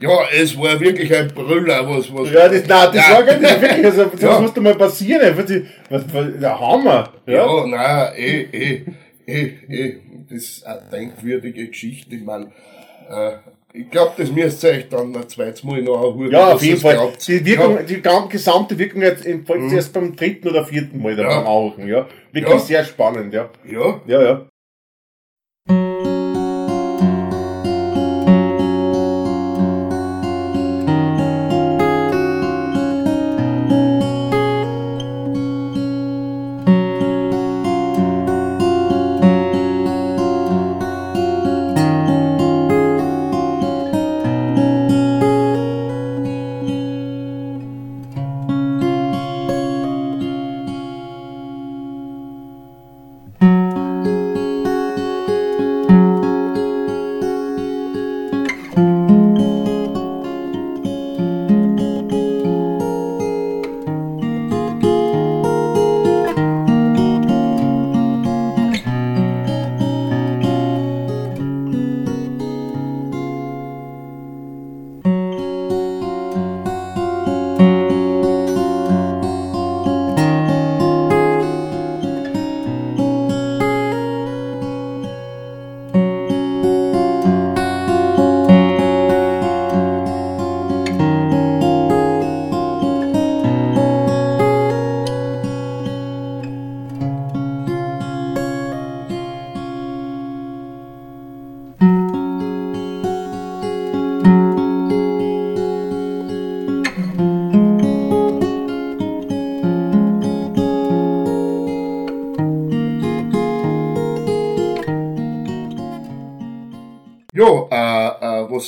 ja, 0.00 0.10
es 0.36 0.58
war 0.58 0.78
wirklich 0.80 1.14
ein 1.16 1.28
Brüller, 1.28 1.88
was, 1.88 2.12
was. 2.12 2.32
Ja, 2.32 2.48
das, 2.48 2.66
nein, 2.66 2.88
das 2.92 2.94
Ja. 3.08 3.14
war 3.14 3.22
gar 3.22 3.38
nicht 3.38 3.60
wirklich. 3.62 3.84
Also, 3.84 4.04
das 4.06 4.20
Ja. 4.22 4.40
muss 4.40 4.52
doch 4.54 4.62
mal 4.62 4.74
passieren. 4.74 5.22
einfach 5.22 5.44
die- 5.46 5.66
Was, 5.88 6.02
was, 6.12 6.26
der 6.40 6.58
Hammer. 6.60 7.12
Ja. 7.26 7.46
Ja, 7.46 7.66
nein, 7.66 8.12
eh, 8.16 8.40
eh, 8.52 8.82
eh, 9.26 9.50
eh. 9.68 9.96
Das 10.28 10.38
ist 10.42 10.66
eine 10.66 10.82
denkwürdige 10.92 11.68
Geschichte. 11.68 12.16
Ich 12.16 12.22
mein, 12.24 12.48
äh, 13.08 13.32
ich 13.72 13.90
glaube, 13.90 14.12
das 14.16 14.30
müsst 14.30 14.64
ihr 14.64 14.70
euch 14.70 14.88
dann 14.88 15.14
ein 15.14 15.28
zweites 15.28 15.62
Mal 15.64 15.82
noch 15.82 16.12
anhören. 16.12 16.32
Ja, 16.32 16.52
auf 16.54 16.62
jeden 16.62 16.80
Fall. 16.80 16.94
glaubt. 16.94 17.26
Die 17.28 17.44
Wirkung, 17.44 17.76
Ja, 17.76 17.82
die 17.82 18.02
gesamte 18.30 18.78
Wirkung 18.78 19.02
jetzt 19.02 19.26
folgt 19.46 19.72
erst 19.72 19.92
beim 19.92 20.16
dritten 20.16 20.48
oder 20.48 20.64
vierten 20.64 21.02
Mal 21.02 21.16
dann 21.16 21.26
Ja. 21.26 21.40
Rauchen, 21.40 21.86
ja. 21.86 22.06
Wirklich 22.32 22.52
Ja. 22.54 22.58
sehr 22.60 22.84
spannend, 22.84 23.32
ja, 23.34 23.50
Ja, 23.64 24.00
ja. 24.06 24.22
ja 24.22 24.46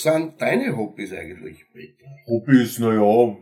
was 0.05 0.15
sind 0.15 0.41
deine 0.41 0.77
Hobbys 0.77 1.13
eigentlich, 1.13 1.65
Peter? 1.73 2.05
Hobbys, 2.27 2.79
naja, 2.79 3.37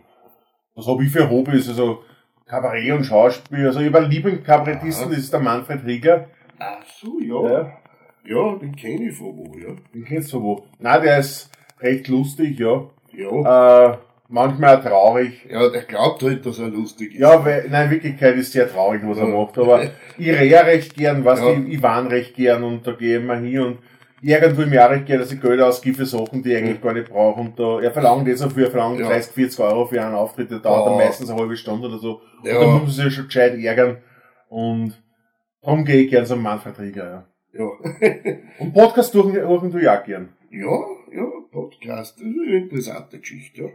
was 0.74 0.86
habe 0.86 1.04
ich 1.04 1.10
für 1.10 1.28
Hobbys? 1.28 1.68
Also, 1.68 2.02
Kabarett 2.46 2.92
und 2.92 3.04
Schauspiel. 3.04 3.66
Also, 3.66 3.80
ich 3.80 3.86
habe 3.86 3.98
einen 3.98 4.10
Lieblingskabarettisten, 4.10 5.04
Aha. 5.06 5.10
das 5.14 5.18
ist 5.24 5.32
der 5.32 5.40
Manfred 5.40 5.84
Rieger. 5.84 6.28
Ach 6.58 6.82
so, 7.00 7.18
ja. 7.20 7.50
Ja. 7.50 7.72
Ja, 8.24 8.56
den 8.56 8.74
kenne 8.76 9.08
ich 9.08 9.16
von 9.16 9.36
wo, 9.36 9.56
ja. 9.58 9.74
Den 9.94 10.04
kennst 10.04 10.32
du 10.32 10.42
wo? 10.42 10.64
Nein, 10.78 11.02
der 11.02 11.18
ist 11.18 11.50
recht 11.80 12.08
lustig, 12.08 12.58
ja. 12.58 12.84
Ja, 13.12 13.92
Äh, 13.92 13.96
manchmal 14.28 14.76
auch 14.76 14.82
traurig. 14.84 15.46
ja 15.50 15.68
der 15.70 15.82
glaubt 15.82 16.22
halt, 16.22 16.44
dass 16.44 16.58
er 16.58 16.68
lustig 16.68 17.14
ist. 17.14 17.20
Ja, 17.20 17.42
weil, 17.44 17.68
nein, 17.70 17.86
in 17.86 17.90
Wirklichkeit 17.92 18.36
ist 18.36 18.52
sehr 18.52 18.70
traurig, 18.70 19.00
was 19.04 19.16
er 19.18 19.28
Ja. 19.28 19.34
macht. 19.34 19.56
Aber 19.58 19.82
ich 20.18 20.28
rehe 20.28 20.62
recht 20.64 20.94
gern, 20.94 21.24
was 21.24 21.40
Ja. 21.40 21.52
ich, 21.52 21.68
ich 21.74 21.82
warn 21.82 22.08
recht 22.08 22.34
gern 22.34 22.62
und 22.64 22.86
da 22.86 22.92
gehe 22.92 23.16
ich 23.18 23.22
immer 23.24 23.36
hin 23.36 23.60
und 23.60 23.78
irgendwo 24.20 24.62
im 24.62 24.72
Jahr 24.72 24.90
recht 24.90 25.06
gern, 25.06 25.20
dass 25.20 25.32
ich 25.32 25.40
Geld 25.40 25.60
ausgebe 25.60 25.98
für 25.98 26.06
Sachen, 26.06 26.42
die 26.42 26.52
ich 26.52 26.56
eigentlich 26.58 26.80
gar 26.80 26.92
nicht 26.92 27.08
brauche. 27.08 27.40
Und 27.40 27.58
da, 27.58 27.80
er 27.80 27.90
verlangt 27.92 28.26
jetzt 28.28 28.42
dafür, 28.42 28.64
er 28.66 28.70
verlangt 28.70 29.00
Ja. 29.00 29.06
30, 29.08 29.32
40 29.32 29.60
Euro 29.60 29.86
für 29.86 30.02
einen 30.02 30.14
Auftritt, 30.14 30.50
der 30.50 30.58
dauert 30.58 30.86
dann 30.86 30.98
Ja. 30.98 31.04
meistens 31.06 31.30
eine 31.30 31.38
halbe 31.40 31.56
Stunde 31.56 31.88
oder 31.88 31.98
so. 31.98 32.20
Ja. 32.44 32.58
Und 32.58 32.60
da 32.66 32.72
muss 32.72 32.82
man 32.82 32.90
sich 32.90 33.04
ja 33.04 33.10
schon 33.10 33.26
gescheit 33.26 33.58
ärgern. 33.58 33.98
Und 34.48 35.02
darum 35.62 35.84
gehe 35.84 36.02
ich 36.02 36.10
gern 36.10 36.26
zum 36.26 36.42
Manfred 36.42 36.78
Rieger, 36.78 37.04
ja. 37.04 37.24
Ja. 37.52 37.64
Und 38.58 38.72
Podcast 38.74 39.14
hören, 39.14 39.70
du 39.70 39.78
ja 39.78 39.96
gern. 39.96 40.28
ja, 40.50 40.66
ja, 41.12 41.24
Podcast, 41.50 42.18
das 42.20 42.26
ist 42.26 42.38
eine 42.38 42.56
interessante 42.58 43.18
Geschichte, 43.18 43.62
ja. 43.62 43.68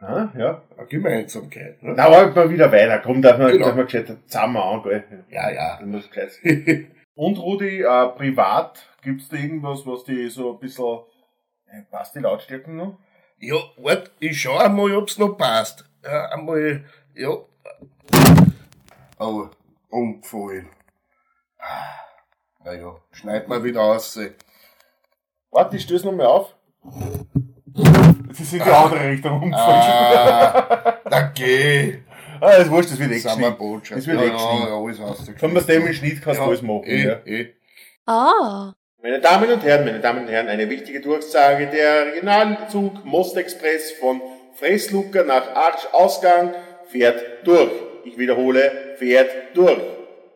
Ah, 0.00 0.32
ja. 0.36 0.62
Eine 0.76 0.86
Gemeinsamkeit, 0.88 1.80
ne? 1.80 1.94
Da 1.94 2.10
halt 2.10 2.34
mal 2.34 2.50
wieder 2.50 2.72
weiter. 2.72 2.98
Komm, 2.98 3.22
darf 3.22 3.38
man, 3.38 3.52
Genau. 3.52 3.66
darf 3.66 3.76
man 3.76 3.84
gescheit 3.84 4.12
zusammen 4.26 4.56
an, 4.56 4.82
gell. 4.82 5.04
Ja, 5.30 5.48
ja. 5.52 5.76
Das 5.78 5.86
muss 5.86 6.10
gescheit 6.10 6.40
Und 7.14 7.38
Rudi, 7.38 7.82
äh, 7.82 8.08
privat, 8.08 8.86
gibt's 9.02 9.28
da 9.28 9.36
irgendwas, 9.36 9.86
was 9.86 10.04
die 10.04 10.28
so 10.30 10.54
ein 10.54 10.58
bisschen, 10.58 11.00
äh, 11.66 11.82
passt 11.90 12.14
die 12.14 12.20
Lautstärken 12.20 12.76
noch? 12.76 12.98
Ja, 13.38 13.56
wart, 13.76 14.10
ich 14.18 14.40
schau 14.40 14.56
einmal, 14.56 14.94
ob's 14.96 15.18
noch 15.18 15.36
passt. 15.36 15.84
Ja, 16.02 16.30
einmal, 16.30 16.84
ja. 17.14 17.36
Oh, 19.18 19.48
umgefallen. 19.90 20.70
Naja, 22.64 22.96
schneid 23.10 23.48
mal 23.48 23.62
wieder 23.62 23.82
aus. 23.82 24.16
ey. 24.16 24.32
Warte, 25.50 25.76
ich 25.76 25.82
stöß 25.82 26.04
noch 26.04 26.12
mal 26.12 26.26
auf. 26.26 26.54
Das 28.28 28.40
ist 28.40 28.52
in 28.54 28.62
die 28.64 28.70
andere 28.70 29.10
Richtung 29.10 29.42
umgefallen. 29.42 29.82
Ah, 29.82 30.98
da 31.04 31.22
geh. 31.34 32.02
Ah, 32.44 32.58
das 32.58 32.68
wurscht, 32.70 32.90
das 32.90 32.98
wird 32.98 33.12
echt 33.12 33.24
wir 33.24 33.50
geschnitten. 33.52 33.82
Das 33.94 34.06
wird 34.06 34.18
ja, 34.20 34.26
eh 34.26 34.30
geschnitten. 34.30 34.66
ja, 34.66 35.04
ausgeschnitten. 35.04 35.42
Wenn 35.42 35.52
man 35.52 35.66
dem 35.66 35.86
im 35.86 35.92
Schnitt 35.92 36.22
kannst 36.22 36.40
du 36.40 36.44
alles 36.44 36.62
machen, 36.62 36.84
eh, 36.86 37.04
ja. 37.06 37.20
eh. 37.24 37.54
Ah, 38.04 38.72
Meine 39.00 39.20
Damen 39.20 39.48
und 39.52 39.62
Herren, 39.62 39.84
meine 39.84 40.00
Damen 40.00 40.24
und 40.24 40.28
Herren, 40.28 40.48
eine 40.48 40.68
wichtige 40.68 41.00
Durchsage. 41.00 41.68
Der 41.68 42.06
Regionalzug 42.06 43.04
Mostexpress 43.04 43.92
von 43.92 44.20
Fresslucker 44.54 45.22
nach 45.22 45.54
Arsch-Ausgang 45.54 46.52
fährt 46.90 47.46
durch. 47.46 47.70
Ich 48.04 48.18
wiederhole, 48.18 48.96
fährt 48.98 49.30
durch. 49.54 49.80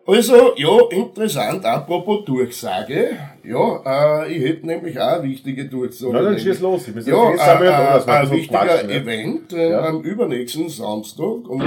Also, 0.09 0.53
ja, 0.57 0.79
interessant, 0.91 1.65
apropos 1.65 2.25
Durchsage. 2.25 3.19
Ja, 3.43 4.23
äh, 4.25 4.33
ich 4.33 4.45
hätte 4.45 4.65
nämlich 4.67 5.01
auch 5.01 5.19
eine 5.19 5.25
wichtige 5.25 5.65
Durchsage. 5.65 6.13
Na, 6.13 6.23
dann 6.23 6.39
schieß 6.39 6.61
los. 6.61 6.87
Ich 6.87 6.95
muss 6.95 7.07
Ja, 7.07 7.31
jetzt 7.31 7.45
sind 7.45 7.61
wir 7.61 7.71
ja 7.71 7.97
äh, 7.97 8.01
äh, 8.01 8.11
ein 8.13 8.27
so 8.29 8.33
wichtiger 8.33 8.59
quatschen, 8.61 8.91
ja. 8.91 8.97
Event 8.97 9.53
äh, 9.53 9.71
Ja. 9.71 9.81
am 9.87 10.03
übernächsten 10.03 10.69
Samstag. 10.69 11.49
Um 11.49 11.61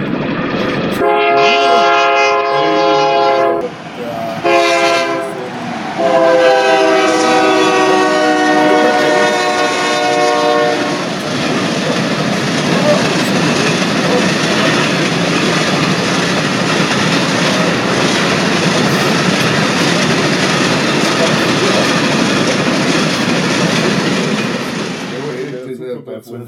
Zug 26.21 26.45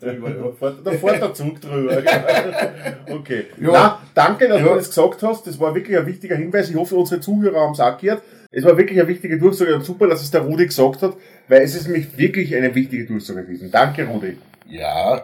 drüber. 0.00 0.28
Ja. 0.30 0.42
Da 0.84 0.90
fährt, 0.90 1.00
fährt 1.00 1.22
der 1.22 1.34
Zug 1.34 1.60
drüber. 1.60 1.98
okay. 3.10 3.44
Ja. 3.60 3.70
Na, 3.72 3.98
danke, 4.14 4.48
dass 4.48 4.60
Ja. 4.60 4.68
du 4.68 4.74
das 4.74 4.88
gesagt 4.88 5.22
hast. 5.22 5.46
Das 5.46 5.58
war 5.60 5.74
wirklich 5.74 5.96
ein 5.96 6.06
wichtiger 6.06 6.36
Hinweis. 6.36 6.70
Ich 6.70 6.76
hoffe, 6.76 6.96
unsere 6.96 7.20
Zuhörer 7.20 7.60
haben 7.60 7.72
es 7.72 7.80
auch 7.80 7.98
gehört. 7.98 8.22
Es 8.50 8.64
war 8.64 8.76
wirklich 8.76 8.98
eine 8.98 9.08
wichtige 9.08 9.38
Durchsage 9.38 9.74
und 9.74 9.84
super, 9.84 10.08
dass 10.08 10.22
es 10.22 10.30
der 10.30 10.40
Rudi 10.42 10.66
gesagt 10.66 11.02
hat, 11.02 11.14
weil 11.48 11.62
es 11.62 11.74
ist 11.76 11.86
nämlich 11.86 12.16
wirklich 12.18 12.54
eine 12.56 12.74
wichtige 12.74 13.06
Durchsage 13.06 13.42
gewesen. 13.44 13.70
Danke, 13.70 14.04
Rudi. 14.06 14.36
Ja, 14.68 15.22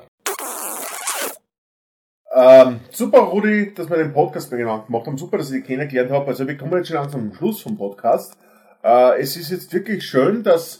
Ähm, 2.34 2.80
super, 2.90 3.20
Rudi, 3.20 3.72
dass 3.74 3.88
wir 3.88 3.96
den 3.96 4.12
Podcast 4.12 4.52
miteinander 4.52 4.84
gemacht 4.84 5.06
haben. 5.06 5.16
Super, 5.16 5.38
dass 5.38 5.50
ich 5.50 5.58
dich 5.60 5.66
kennengelernt 5.66 6.10
habe. 6.10 6.26
Also 6.26 6.46
wir 6.46 6.56
kommen 6.56 6.74
jetzt 6.76 6.88
schon 6.88 6.96
langsam 6.96 7.22
zum 7.30 7.34
Schluss 7.34 7.62
vom 7.62 7.78
Podcast. 7.78 8.36
Äh, 8.84 9.20
es 9.20 9.36
ist 9.38 9.50
jetzt 9.50 9.72
wirklich 9.72 10.04
schön, 10.04 10.42
dass 10.42 10.78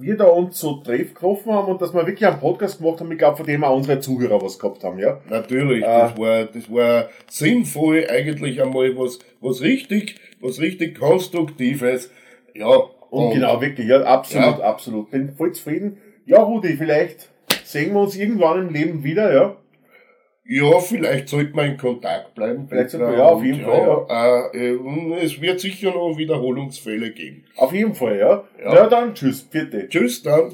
wir 0.00 0.16
da 0.16 0.24
uns 0.24 0.58
so 0.58 0.76
treff 0.76 1.14
getroffen 1.14 1.52
haben 1.52 1.70
und 1.70 1.82
dass 1.82 1.92
wir 1.92 2.06
wirklich 2.06 2.26
einen 2.26 2.40
Podcast 2.40 2.78
gemacht 2.78 3.00
haben. 3.00 3.12
Ich 3.12 3.18
glaube, 3.18 3.36
von 3.36 3.46
dem 3.46 3.64
auch 3.64 3.76
unsere 3.76 4.00
Zuhörer 4.00 4.40
was 4.40 4.58
gehabt 4.58 4.84
haben, 4.84 4.98
ja. 4.98 5.20
natürlich. 5.28 5.84
Ah. 5.84 6.08
Das 6.08 6.18
war, 6.18 6.44
das 6.44 6.70
war 6.70 7.08
sinnvoll, 7.28 8.06
eigentlich 8.08 8.62
einmal 8.62 8.96
was, 8.96 9.18
was 9.40 9.60
richtig, 9.60 10.16
was 10.40 10.60
richtig 10.60 10.98
Konstruktives. 10.98 12.10
Ja, 12.54 12.74
Und, 13.10 13.34
genau, 13.34 13.60
wirklich, 13.60 13.88
ja, 13.88 14.02
absolut, 14.02 14.60
absolut. 14.60 15.10
Bin 15.10 15.32
voll 15.32 15.52
zufrieden. 15.52 15.98
Ja, 16.26 16.42
Rudi, 16.42 16.76
vielleicht 16.76 17.28
sehen 17.64 17.92
wir 17.92 18.00
uns 18.00 18.16
irgendwann 18.16 18.68
im 18.68 18.72
Leben 18.72 19.04
wieder, 19.04 19.32
ja. 19.32 19.56
Ja, 20.52 20.80
vielleicht 20.80 21.28
sollte 21.28 21.54
man 21.54 21.66
in 21.70 21.76
Kontakt 21.76 22.34
bleiben. 22.34 22.66
Vielleicht 22.68 22.90
sollte 22.90 23.06
man- 23.06 23.16
ja, 23.18 23.24
auf 23.24 23.44
jeden 23.44 23.60
Fall, 23.60 24.50
Äh, 24.52 24.70
äh, 24.72 24.76
und 24.76 25.12
es 25.12 25.40
wird 25.40 25.60
sicher 25.60 25.92
noch 25.92 26.16
Wiederholungsfälle 26.18 27.12
geben. 27.12 27.44
Auf 27.56 27.72
jeden 27.72 27.94
Fall, 27.94 28.18
ja. 28.18 28.42
Ja. 28.60 28.74
Ja, 28.74 28.86
dann 28.88 29.14
tschüss, 29.14 29.46
vierte. 29.48 29.88
Tschüss 29.88 30.22
dann. 30.24 30.52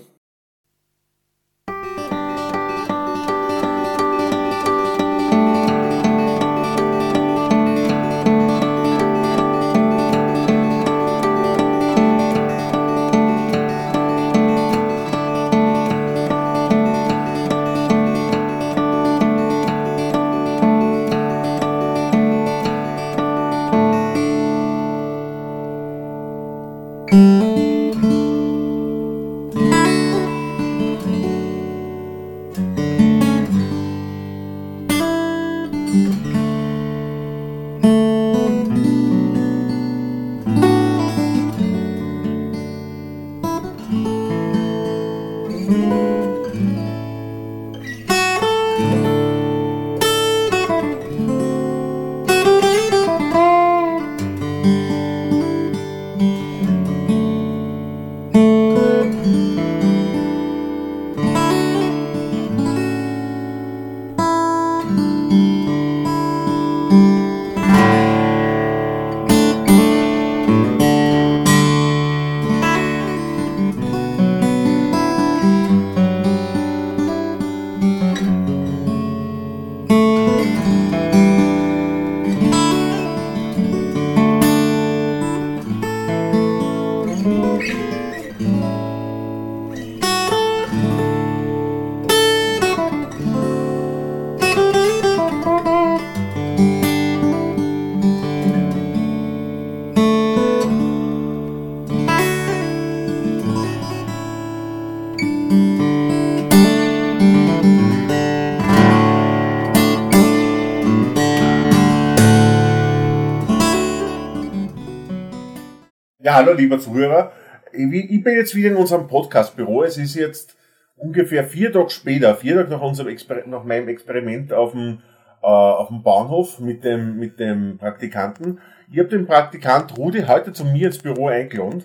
Hallo, 116.37 116.53
lieber 116.53 116.79
Zuhörer. 116.79 117.33
Ich 117.73 118.23
bin 118.23 118.35
jetzt 118.35 118.55
wieder 118.55 118.69
in 118.69 118.77
unserem 118.77 119.07
Podcastbüro. 119.07 119.85
Es 119.85 119.97
ist 119.97 120.15
jetzt 120.17 120.55
ungefähr 120.97 121.45
vier 121.45 121.73
Tage 121.73 121.89
später, 121.89 122.35
vier 122.35 122.57
Tage 122.57 122.71
nach 122.71 122.83
unserem 122.83 123.09
Exper 123.09 123.47
nach 123.47 123.65
meinem 123.65 123.89
Experiment 123.89 124.53
auf 124.53 124.73
dem, 124.73 124.99
äh, 125.43 125.47
auf 125.47 125.89
dem 125.89 126.03
Bahnhof 126.03 126.61
mit 126.61 126.85
dem, 126.85 127.19
mit 127.19 127.41
dem 127.41 127.79
Praktikanten. 127.79 128.61
Ich 128.93 128.99
habe 128.99 129.09
den 129.09 129.27
Praktikant 129.27 129.97
Rudi 129.97 130.25
heute 130.25 130.53
zu 130.53 130.67
mir 130.67 130.89
ins 130.89 130.99
Büro 130.99 131.29
eingeladen. 131.29 131.85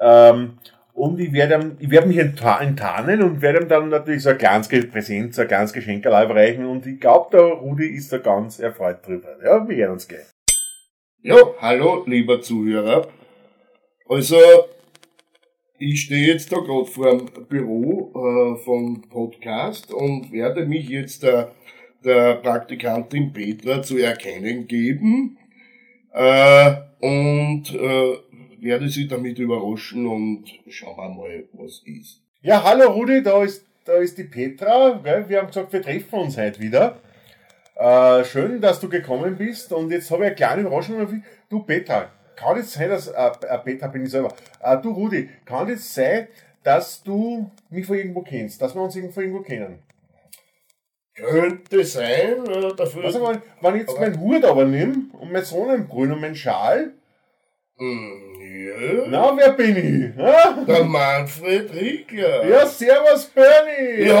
Ähm, 0.00 0.58
und 0.92 1.20
ich 1.20 1.32
werde, 1.32 1.76
ich 1.78 1.90
werde 1.90 2.08
mich 2.08 2.18
entta- 2.18 2.62
enttarnen 2.62 3.22
und 3.22 3.42
werde 3.42 3.60
ihm 3.60 3.68
dann 3.68 3.90
natürlich 3.90 4.24
so 4.24 4.30
ein 4.30 4.38
kleines 4.38 4.68
Präsent, 4.68 5.36
so 5.36 5.42
ein 5.42 5.48
kleines 5.48 5.72
Geschenk 5.72 6.04
überreichen. 6.04 6.66
Und 6.66 6.84
ich 6.84 6.98
glaube, 6.98 7.28
der 7.30 7.42
Rudi 7.42 7.86
ist 7.86 8.12
da 8.12 8.18
ganz 8.18 8.58
erfreut 8.58 9.06
drüber. 9.06 9.36
Ja, 9.44 9.68
wir 9.68 9.76
hören 9.76 9.92
uns 9.92 10.08
gleich. 10.08 10.26
Ja, 11.22 11.36
hallo, 11.60 12.02
lieber 12.06 12.40
Zuhörer. 12.40 13.06
Also, 14.06 14.36
ich 15.78 16.02
stehe 16.02 16.26
jetzt 16.26 16.52
da 16.52 16.58
gerade 16.58 16.84
vor 16.84 17.16
dem 17.16 17.46
Büro 17.48 18.12
äh, 18.14 18.62
vom 18.62 19.00
Podcast 19.08 19.94
und 19.94 20.30
werde 20.30 20.66
mich 20.66 20.90
jetzt 20.90 21.22
der, 21.22 21.52
der 22.04 22.34
Praktikantin 22.34 23.32
Petra 23.32 23.82
zu 23.82 23.96
erkennen 23.96 24.66
geben 24.66 25.38
äh, 26.12 26.74
und 27.00 27.74
äh, 27.74 28.18
werde 28.60 28.90
sie 28.90 29.08
damit 29.08 29.38
überraschen 29.38 30.06
und 30.06 30.44
schauen 30.68 30.98
wir 30.98 31.08
mal, 31.08 31.44
was 31.54 31.82
ist. 31.86 32.20
Ja, 32.42 32.62
hallo 32.62 32.90
Rudi, 32.90 33.22
da 33.22 33.42
ist, 33.42 33.64
da 33.86 33.94
ist 33.94 34.18
die 34.18 34.24
Petra. 34.24 35.00
Gell? 35.02 35.24
Wir 35.28 35.38
haben 35.38 35.46
gesagt, 35.46 35.72
wir 35.72 35.80
treffen 35.80 36.18
uns 36.18 36.36
heute 36.36 36.60
wieder. 36.60 37.00
Äh, 37.74 38.22
schön, 38.24 38.60
dass 38.60 38.80
du 38.80 38.90
gekommen 38.90 39.36
bist. 39.38 39.72
Und 39.72 39.90
jetzt 39.90 40.10
habe 40.10 40.24
ich 40.24 40.26
eine 40.26 40.36
kleine 40.36 40.60
Überraschung. 40.60 41.22
Du 41.48 41.60
Petra, 41.60 42.10
kann 42.36 42.58
es 42.58 42.72
sein, 42.72 42.90
dass, 42.90 43.08
äh, 43.08 43.30
äh, 43.48 43.58
Petra 43.58 43.88
bin 43.88 44.04
ich 44.04 44.10
selber. 44.10 44.32
Äh, 44.60 44.78
du 44.78 44.90
Rudi, 44.90 45.28
kann 45.44 45.68
es 45.70 45.94
sein, 45.94 46.28
dass 46.62 47.02
du 47.02 47.50
mich 47.70 47.86
von 47.86 47.96
irgendwo 47.96 48.22
kennst, 48.22 48.60
dass 48.60 48.74
wir 48.74 48.82
uns 48.82 48.96
irgendwo 48.96 49.20
irgendwo 49.20 49.40
kennen? 49.40 49.78
Könnte 51.14 51.84
sein, 51.84 52.46
äh, 52.46 52.74
dafür... 52.74 53.04
Also, 53.04 53.22
wenn, 53.26 53.42
wenn 53.60 53.74
ich 53.76 53.82
jetzt 53.82 53.98
meinen 54.00 54.18
Hut 54.18 54.44
aber 54.44 54.64
nimm 54.64 55.10
und 55.12 55.32
mein 55.32 55.44
Sonnenbrühen 55.44 56.12
und 56.12 56.20
meinen 56.20 56.34
Schal, 56.34 56.92
Hm, 57.76 58.23
ja, 58.54 59.04
na, 59.08 59.36
wer 59.36 59.52
bin 59.52 59.76
ich? 59.76 60.16
Ja, 60.22 60.56
der 60.66 60.84
Manfred 60.84 61.74
Riegler. 61.74 62.46
ja 62.48 62.66
servus 62.66 63.24
Bernie! 63.26 64.06
ja. 64.08 64.20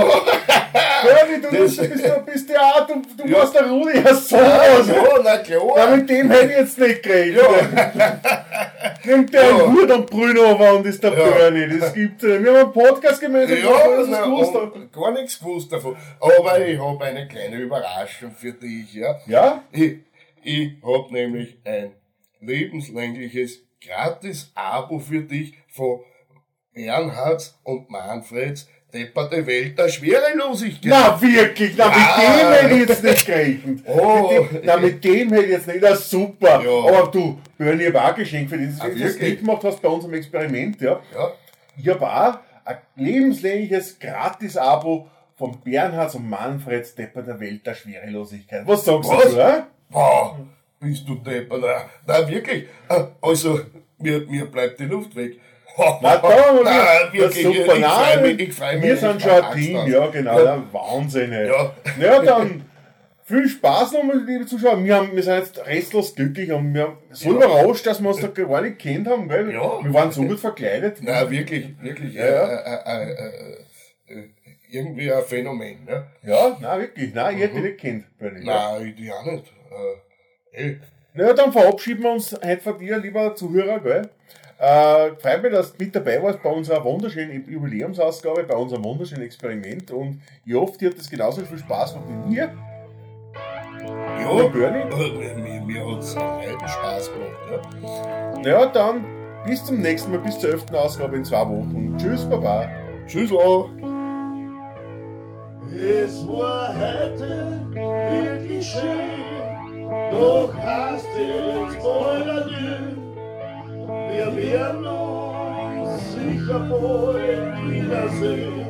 Bernie, 1.04 1.40
du, 1.42 1.56
Das- 1.56 1.76
du 1.76 1.88
bist, 1.88 2.04
du 2.06 2.20
bist 2.32 2.50
ja 2.50 2.60
auch, 2.60 2.86
du, 2.86 3.02
du 3.16 3.28
Ja. 3.28 3.38
warst 3.38 3.54
der 3.54 3.70
Rudi, 3.70 3.96
ja 3.98 4.14
sowas! 4.14 4.88
Ja, 4.88 5.04
na 5.22 5.30
Ja, 5.34 5.38
klar. 5.38 5.96
mit 5.96 6.08
dem 6.10 6.30
hätte 6.30 6.52
ich 6.52 6.58
jetzt 6.58 6.78
nicht 6.78 7.02
geredet. 7.02 7.42
Ja. 7.42 8.20
Nimmt 9.04 9.32
der 9.34 9.42
Ja. 9.42 9.48
einen 9.50 9.72
Hut 9.72 9.90
und 9.90 10.10
Brühen 10.10 10.38
over 10.38 10.74
und 10.76 10.86
ist 10.86 11.02
der 11.02 11.12
Ja. 11.12 11.30
Bernie. 11.30 11.78
Das 11.78 11.92
gibt's 11.94 12.22
nicht. 12.22 12.42
Wir 12.42 12.50
haben 12.52 12.56
einen 12.64 12.72
Podcast 12.72 13.20
gemeinsam 13.20 13.56
Ja, 13.58 13.62
gemacht, 13.64 13.84
das 13.98 14.08
na, 14.08 14.24
gewusst. 14.24 14.54
und 14.54 14.92
gar 14.92 15.12
nichts 15.12 15.38
gewusst 15.38 15.72
davon. 15.72 15.96
Aber 16.20 16.58
ich 16.66 16.78
habe 16.80 17.04
eine 17.04 17.28
kleine 17.28 17.56
Überraschung 17.58 18.32
für 18.36 18.52
dich, 18.52 18.94
ja. 18.94 19.14
Ja? 19.26 19.62
Ich, 19.72 19.98
ich 20.42 20.72
habe 20.82 21.12
nämlich 21.12 21.58
ein 21.64 21.92
lebenslängliches 22.40 23.60
Gratis-Abo 23.86 24.98
für 24.98 25.20
dich 25.22 25.54
von 25.68 26.00
Bernhards 26.72 27.58
und 27.64 27.88
Manfreds 27.90 28.68
Depperte 28.92 29.44
Welt 29.44 29.76
der 29.76 29.88
Schwerelosigkeit. 29.88 30.82
Na 30.84 31.20
wirklich, 31.20 31.74
na 31.76 31.88
mit 31.88 31.96
Ja. 31.96 32.16
dem 32.20 32.52
hätte 32.52 32.74
ich 32.74 32.88
jetzt 32.88 33.02
nicht 33.02 33.26
gerechnet. 33.26 33.80
Oh. 33.88 34.30
Mit 34.30 34.52
dem, 34.52 34.60
na 34.64 34.76
mit 34.76 35.04
dem 35.04 35.32
hätte 35.32 35.44
ich 35.46 35.50
jetzt 35.50 35.66
nicht, 35.66 35.80
na 35.82 35.96
super. 35.96 36.62
Ja. 36.62 36.70
Aber 37.00 37.10
du, 37.10 37.40
Bernie, 37.58 37.82
ich 37.82 37.88
habe 37.88 38.00
auch 38.02 38.08
ein 38.10 38.14
Geschenk 38.14 38.48
für 38.48 38.56
dich, 38.56 38.68
Ah, 38.80 38.86
dass 38.86 38.94
du 38.96 39.02
das 39.02 39.18
mitgemacht 39.18 39.64
hast 39.64 39.82
bei 39.82 39.88
unserem 39.88 40.14
Experiment, 40.14 40.80
ja. 40.80 41.00
Ja, 41.12 41.32
Ich 41.76 41.88
habe 41.88 42.08
auch 42.08 42.38
ein 42.64 42.76
lebenslängliches 42.94 43.98
Gratis-Abo 43.98 45.08
von 45.36 45.60
Bernhard 45.64 46.14
und 46.14 46.30
Manfred 46.30 46.86
Stepper 46.86 47.22
der 47.22 47.40
Welt 47.40 47.66
der 47.66 47.74
Schwerelosigkeit. 47.74 48.62
Was 48.64 48.84
sagst 48.84 49.10
Was? 49.10 49.32
du, 49.34 49.44
hä? 49.44 49.62
Boah, 49.90 50.38
bist 50.84 51.08
du 51.08 51.16
deppert. 51.16 51.60
Na, 51.60 51.88
na 52.06 52.28
wirklich. 52.28 52.64
Äh, 52.88 53.02
Also, 53.20 53.60
mir, 53.98 54.20
mir 54.28 54.46
bleibt 54.46 54.78
die 54.80 54.84
Luft 54.84 55.14
weg. 55.16 55.38
Na, 56.02 56.16
da 56.18 56.28
Nein, 56.28 57.12
wieder- 57.12 57.26
das 57.26 57.34
wirklich, 57.36 57.56
super. 57.62 57.74
ich 57.74 57.80
Nein, 57.80 58.18
freu 58.18 58.22
mich, 58.22 58.38
ich 58.48 58.54
freu 58.54 58.74
mich. 58.74 58.82
wir 58.84 58.96
sind 58.96 59.22
schon 59.22 59.30
ein 59.32 59.54
Team, 59.56 59.86
ja, 59.88 60.06
genau. 60.06 60.44
Ja. 60.44 60.62
Wahnsinn, 60.72 61.32
ey. 61.32 61.48
Ja. 61.48 61.72
Ja, 62.00 62.22
dann 62.22 62.64
viel 63.24 63.48
Spaß 63.48 63.92
noch, 63.92 64.04
meine 64.04 64.20
liebe 64.24 64.46
Zuschauer. 64.46 64.84
Wir, 64.84 64.94
haben, 64.94 65.10
wir 65.16 65.22
sind 65.22 65.34
jetzt 65.38 65.66
restlos 65.66 66.14
glücklich 66.14 66.52
und 66.52 66.72
wir 66.74 66.82
haben 66.82 66.98
so 67.10 67.30
Ja. 67.30 67.36
überrascht, 67.36 67.86
dass 67.86 68.00
wir 68.00 68.08
uns 68.08 68.20
da 68.20 68.28
gar 68.28 68.60
nicht 68.60 68.78
kennt 68.78 69.08
haben, 69.08 69.28
gell? 69.28 69.50
Ja. 69.52 69.82
Wir 69.82 69.92
waren 69.92 70.12
so 70.12 70.22
gut 70.22 70.38
verkleidet. 70.38 70.98
Na, 71.00 71.28
wirklich, 71.28 71.66
wirklich. 71.80 72.14
Ja, 72.14 72.24
äh, 72.24 72.30
ja. 72.30 73.00
Äh, 73.00 73.10
äh, 73.10 73.12
äh, 73.12 74.14
äh, 74.20 74.28
irgendwie 74.70 75.12
ein 75.12 75.22
Phänomen, 75.24 75.84
ne? 75.86 76.06
Ja, 76.22 76.56
nein, 76.60 76.80
wirklich. 76.82 77.12
Nein, 77.14 77.36
ich 77.36 77.42
hätte 77.42 77.54
dich 77.54 77.62
nicht 77.64 77.80
kennt. 77.80 78.04
Nein, 78.20 78.94
ich 78.96 79.12
auch 79.12 79.24
nicht. 79.24 79.52
Na 81.14 81.26
ja, 81.26 81.32
dann 81.32 81.52
verabschieden 81.52 82.02
wir 82.02 82.12
uns 82.12 82.32
heute 82.32 82.60
von 82.60 82.78
dir, 82.78 82.98
lieber 82.98 83.34
Zuhörer, 83.34 83.80
gell? 83.80 84.08
Äh, 84.58 85.10
freut 85.16 85.42
mich, 85.42 85.52
dass 85.52 85.72
du 85.76 85.84
mit 85.84 85.94
dabei 85.94 86.22
warst 86.22 86.42
bei 86.42 86.50
unserer 86.50 86.84
wunderschönen 86.84 87.44
Jubiläumsausgabe, 87.48 88.44
bei 88.44 88.54
unserem 88.54 88.84
wunderschönen 88.84 89.22
Experiment 89.22 89.90
und 89.90 90.20
ich 90.44 90.54
hoffe, 90.54 90.78
dir 90.78 90.90
hat 90.90 90.98
das 90.98 91.10
genauso 91.10 91.44
viel 91.44 91.58
Spaß 91.58 91.94
gemacht 91.94 92.08
wie 92.08 92.34
mir. 92.34 92.50
Ja, 94.20 94.46
Bernie? 94.48 94.80
äh, 94.80 95.34
mir, 95.34 95.60
mir 95.60 95.86
hat 95.86 96.02
es 96.02 96.12
Spaß 96.12 97.10
gemacht, 97.12 97.50
ne? 97.50 98.40
Na 98.42 98.48
ja, 98.48 98.66
dann 98.66 99.04
bis 99.44 99.64
zum 99.64 99.80
nächsten 99.80 100.12
Mal, 100.12 100.20
bis 100.20 100.38
zur 100.38 100.50
11. 100.50 100.72
Ausgabe 100.72 101.16
in 101.16 101.24
zwei 101.24 101.40
Wochen. 101.40 101.96
Tschüss, 101.98 102.24
Baba. 102.24 102.68
Tschüss, 103.06 103.30
auch. 103.32 103.68
Es 105.76 106.26
war 106.28 106.74
heute 106.74 107.60
wirklich 107.72 108.64
schön, 108.64 109.33
doch 110.14 110.54
hast 110.54 111.06
jetzt 111.18 111.82
bald 111.82 112.28
adieu. 112.28 112.94
Wir 114.10 114.36
werden 114.36 114.86
uns 114.86 116.12
sicher 116.14 116.60
bald 116.70 117.70
wiedersehen. 117.70 118.66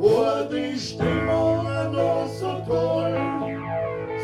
War 0.00 0.44
die 0.48 0.78
Stimmung 0.78 1.64
noch 1.92 2.28
so 2.40 2.62
toll, 2.66 3.16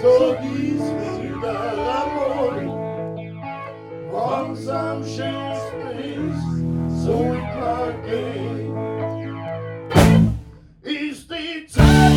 so 0.00 0.36
gieß 0.42 0.84
wieder 1.22 1.58
einmal. 2.00 2.58
Wann's 4.12 4.68
am 4.68 5.02
schönsten 5.02 5.88
ist, 5.98 7.04
sollt 7.04 7.50
man 7.58 7.92
gehen 8.08 8.64
ist 10.84 11.30
die 11.30 11.66
Zeit 11.66 12.13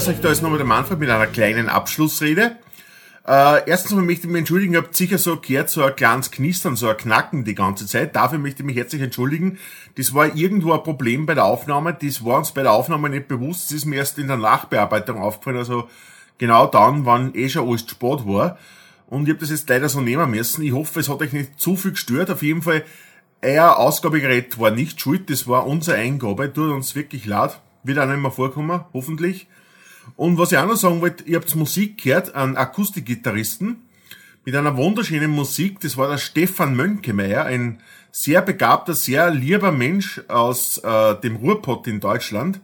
Grüß 0.00 0.08
euch, 0.08 0.20
da 0.22 0.30
ist 0.30 0.40
nochmal 0.40 0.56
der 0.56 0.66
Manfred 0.66 0.98
mit 0.98 1.10
einer 1.10 1.26
kleinen 1.26 1.68
Abschlussrede. 1.68 2.56
Äh, 3.28 3.68
erstens 3.68 3.92
mal 3.92 4.02
möchte 4.02 4.26
ich 4.26 4.32
mich 4.32 4.38
entschuldigen, 4.38 4.72
ihr 4.72 4.78
habt 4.78 4.96
sicher 4.96 5.18
so 5.18 5.36
gehört, 5.36 5.68
so 5.68 5.84
ein 5.84 5.94
kleines 5.94 6.30
Knistern, 6.30 6.74
so 6.74 6.88
ein 6.88 6.96
Knacken 6.96 7.44
die 7.44 7.54
ganze 7.54 7.86
Zeit. 7.86 8.16
Dafür 8.16 8.38
möchte 8.38 8.62
ich 8.62 8.66
mich 8.66 8.78
herzlich 8.78 9.02
entschuldigen. 9.02 9.58
Das 9.96 10.14
war 10.14 10.34
irgendwo 10.34 10.72
ein 10.72 10.82
Problem 10.84 11.26
bei 11.26 11.34
der 11.34 11.44
Aufnahme, 11.44 11.92
das 11.92 12.24
war 12.24 12.38
uns 12.38 12.52
bei 12.52 12.62
der 12.62 12.72
Aufnahme 12.72 13.10
nicht 13.10 13.28
bewusst, 13.28 13.66
das 13.66 13.76
ist 13.76 13.84
mir 13.84 13.96
erst 13.96 14.18
in 14.18 14.28
der 14.28 14.38
Nachbearbeitung 14.38 15.18
aufgefallen, 15.18 15.58
also 15.58 15.90
genau 16.38 16.66
dann, 16.66 17.04
wann 17.04 17.34
eh 17.34 17.50
schon 17.50 17.68
alles 17.68 17.82
spät 17.82 18.26
war. 18.26 18.56
Und 19.06 19.24
ich 19.24 19.34
habe 19.34 19.40
das 19.40 19.50
jetzt 19.50 19.68
leider 19.68 19.90
so 19.90 20.00
nehmen 20.00 20.30
müssen. 20.30 20.62
Ich 20.62 20.72
hoffe, 20.72 21.00
es 21.00 21.10
hat 21.10 21.20
euch 21.20 21.34
nicht 21.34 21.60
zu 21.60 21.76
viel 21.76 21.90
gestört. 21.90 22.30
Auf 22.30 22.42
jeden 22.42 22.62
Fall, 22.62 22.86
euer 23.42 23.76
Ausgabegerät 23.76 24.58
war 24.58 24.70
nicht 24.70 24.98
schuld, 24.98 25.28
das 25.28 25.46
war 25.46 25.66
unsere 25.66 25.98
Eingabe, 25.98 26.50
tut 26.50 26.72
uns 26.72 26.94
wirklich 26.94 27.26
leid. 27.26 27.60
Wird 27.82 27.98
auch 27.98 28.06
nicht 28.06 28.22
mehr 28.22 28.30
vorkommen, 28.30 28.80
hoffentlich. 28.94 29.46
Und 30.16 30.38
was 30.38 30.52
ich 30.52 30.58
auch 30.58 30.66
noch 30.66 30.76
sagen 30.76 31.00
wollte, 31.00 31.24
ihr 31.24 31.36
habt 31.36 31.54
Musik 31.56 32.02
gehört, 32.02 32.34
einen 32.34 32.56
Akustikgitarristen 32.56 33.82
mit 34.44 34.54
einer 34.54 34.76
wunderschönen 34.76 35.30
Musik. 35.30 35.80
Das 35.80 35.96
war 35.96 36.08
der 36.08 36.18
Stefan 36.18 36.76
Mönkemeyer, 36.76 37.44
ein 37.44 37.80
sehr 38.12 38.42
begabter, 38.42 38.94
sehr 38.94 39.30
lieber 39.30 39.72
Mensch 39.72 40.20
aus 40.28 40.78
äh, 40.78 41.14
dem 41.20 41.36
Ruhrpott 41.36 41.86
in 41.86 42.00
Deutschland. 42.00 42.60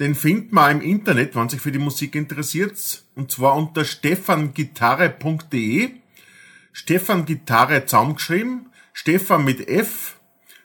Den 0.00 0.14
findet 0.14 0.52
man 0.52 0.80
im 0.80 0.82
Internet, 0.82 1.36
wenn 1.36 1.48
sich 1.48 1.60
für 1.60 1.70
die 1.70 1.78
Musik 1.78 2.14
interessiert, 2.14 3.04
und 3.14 3.30
zwar 3.30 3.56
unter 3.56 3.84
stefangitarre.de. 3.84 5.90
Stefan 6.72 7.26
Gitarre 7.26 7.84
zusammengeschrieben, 7.84 8.70
Stefan 8.94 9.44
mit 9.44 9.68
F, 9.68 10.16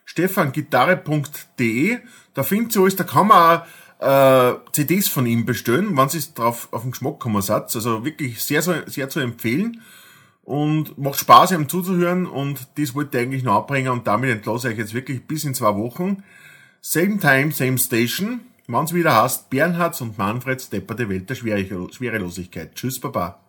stefangitarre.de. 0.06 1.98
Da 2.34 2.44
findet 2.44 2.74
ihr 2.76 2.82
alles, 2.82 2.96
da 2.96 3.04
kann 3.04 3.28
man 3.28 3.60
auch 3.60 3.66
äh, 4.00 4.54
CDs 4.72 5.08
von 5.08 5.26
ihm 5.26 5.46
bestellen, 5.46 5.98
wenn 5.98 6.10
sie 6.10 6.22
drauf 6.34 6.68
auf 6.72 6.84
den 6.84 6.92
Geschmack 6.92 7.20
kommen 7.20 7.42
seid. 7.42 7.74
Also 7.76 8.06
wirklich 8.06 8.44
sehr, 8.44 8.62
sehr, 8.62 9.10
zu 9.10 9.20
empfehlen. 9.20 9.82
Und 10.44 10.98
macht 10.98 11.20
Spaß, 11.20 11.52
ihm 11.52 11.68
zuzuhören 11.68 12.26
und 12.26 12.68
das 12.78 12.96
wollte 12.96 13.18
ich 13.18 13.24
eigentlich 13.24 13.44
noch 13.44 13.56
abbringen 13.56 13.92
und 13.92 14.08
damit 14.08 14.30
entlasse 14.30 14.70
ich 14.70 14.76
euch 14.76 14.80
jetzt 14.80 14.94
wirklich 14.94 15.28
bis 15.28 15.44
in 15.44 15.54
zwei 15.54 15.76
Wochen. 15.76 16.24
Same 16.80 17.20
time, 17.20 17.52
same 17.52 17.78
station. 17.78 18.40
Wenn's 18.66 18.94
wieder 18.94 19.22
heißt, 19.22 19.50
Bernhards 19.50 20.00
und 20.00 20.18
Manfred 20.18 20.62
Stepper 20.62 20.96
der 20.96 21.10
Welt 21.10 21.30
der 21.30 21.36
Schwerelosigkeit. 21.36 22.76
Tschüss, 22.76 22.98
Baba. 22.98 23.47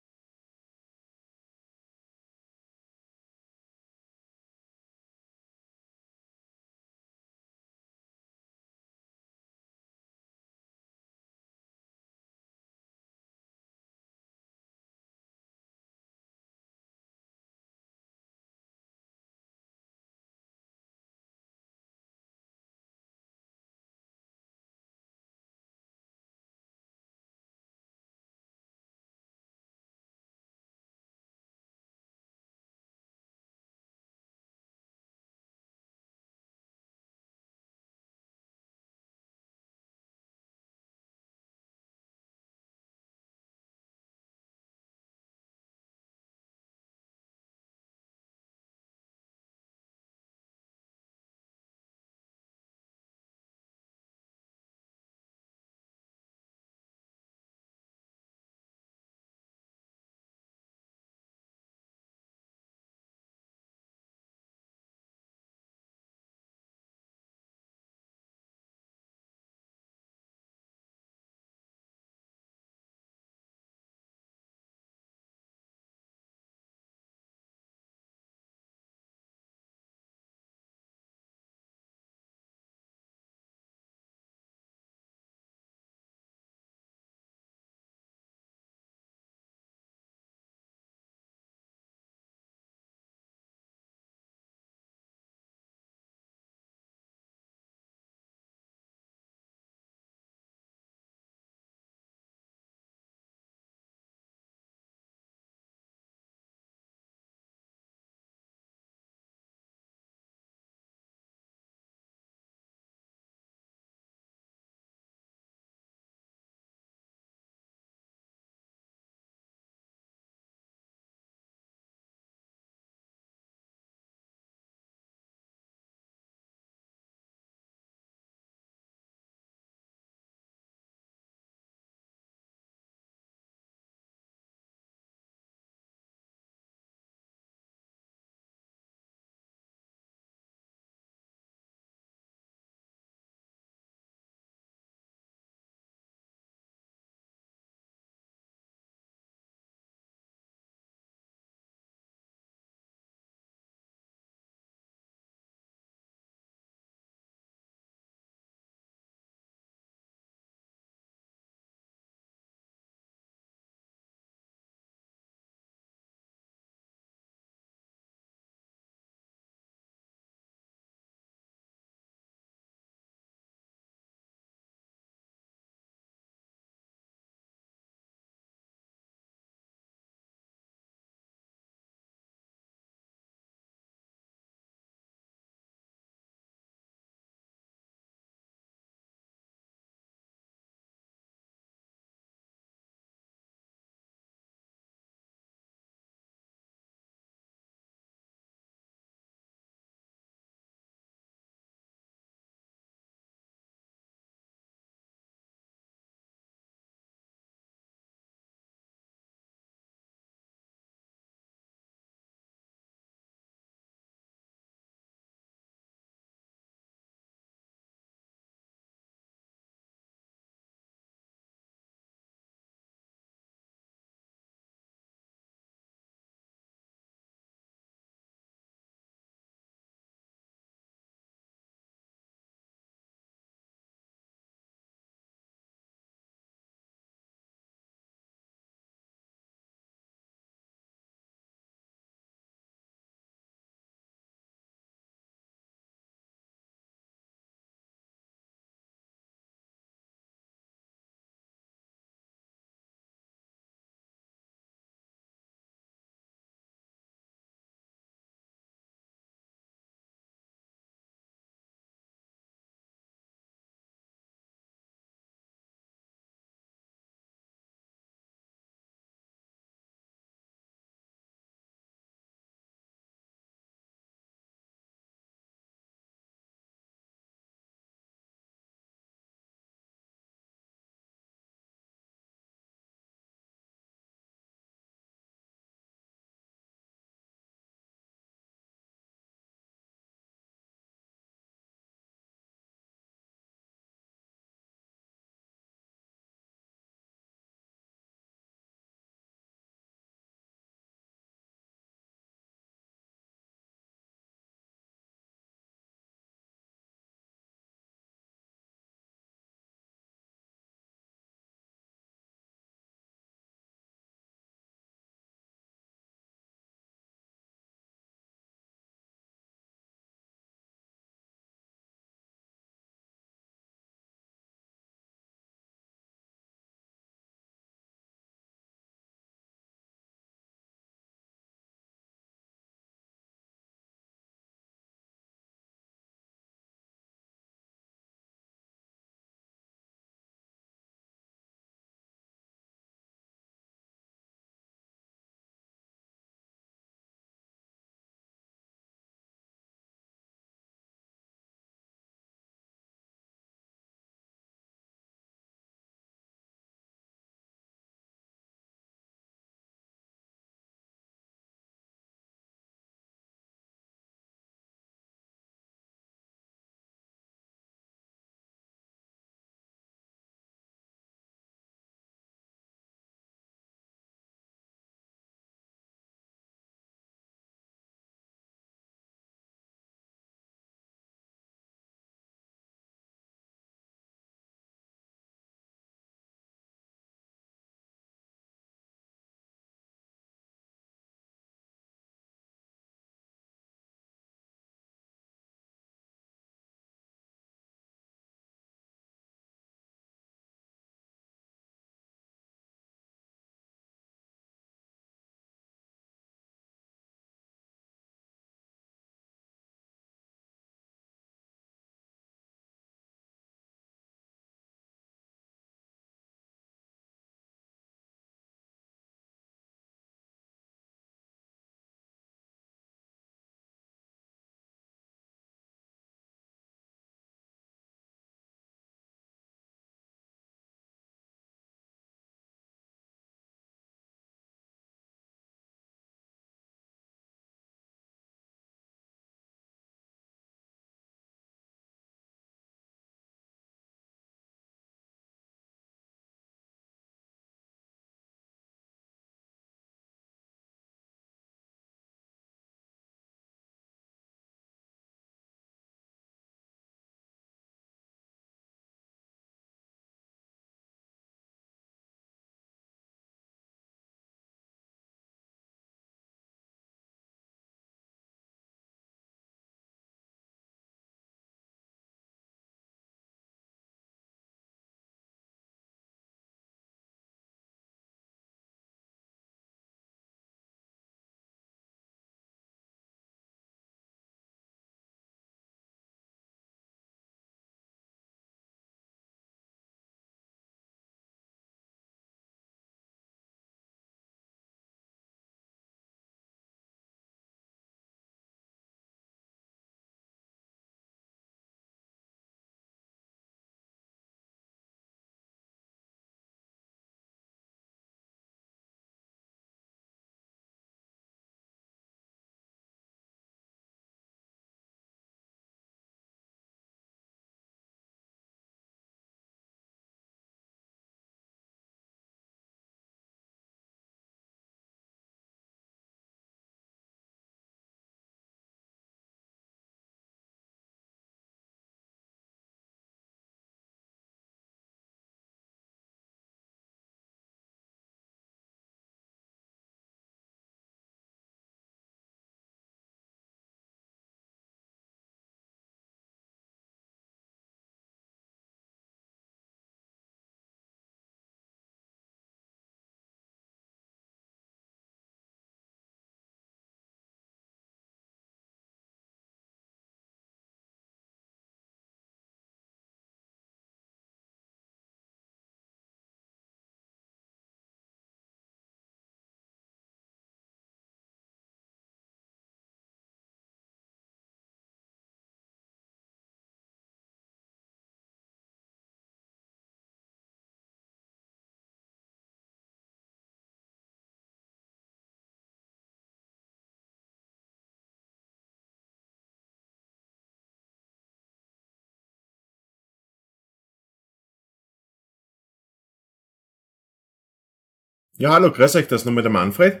Ja, 598.36 598.50
hallo, 598.50 598.72
grüß 598.72 598.96
euch, 598.96 599.06
das 599.06 599.20
ist 599.20 599.26
nochmal 599.26 599.44
der 599.44 599.52
Manfred. 599.52 600.00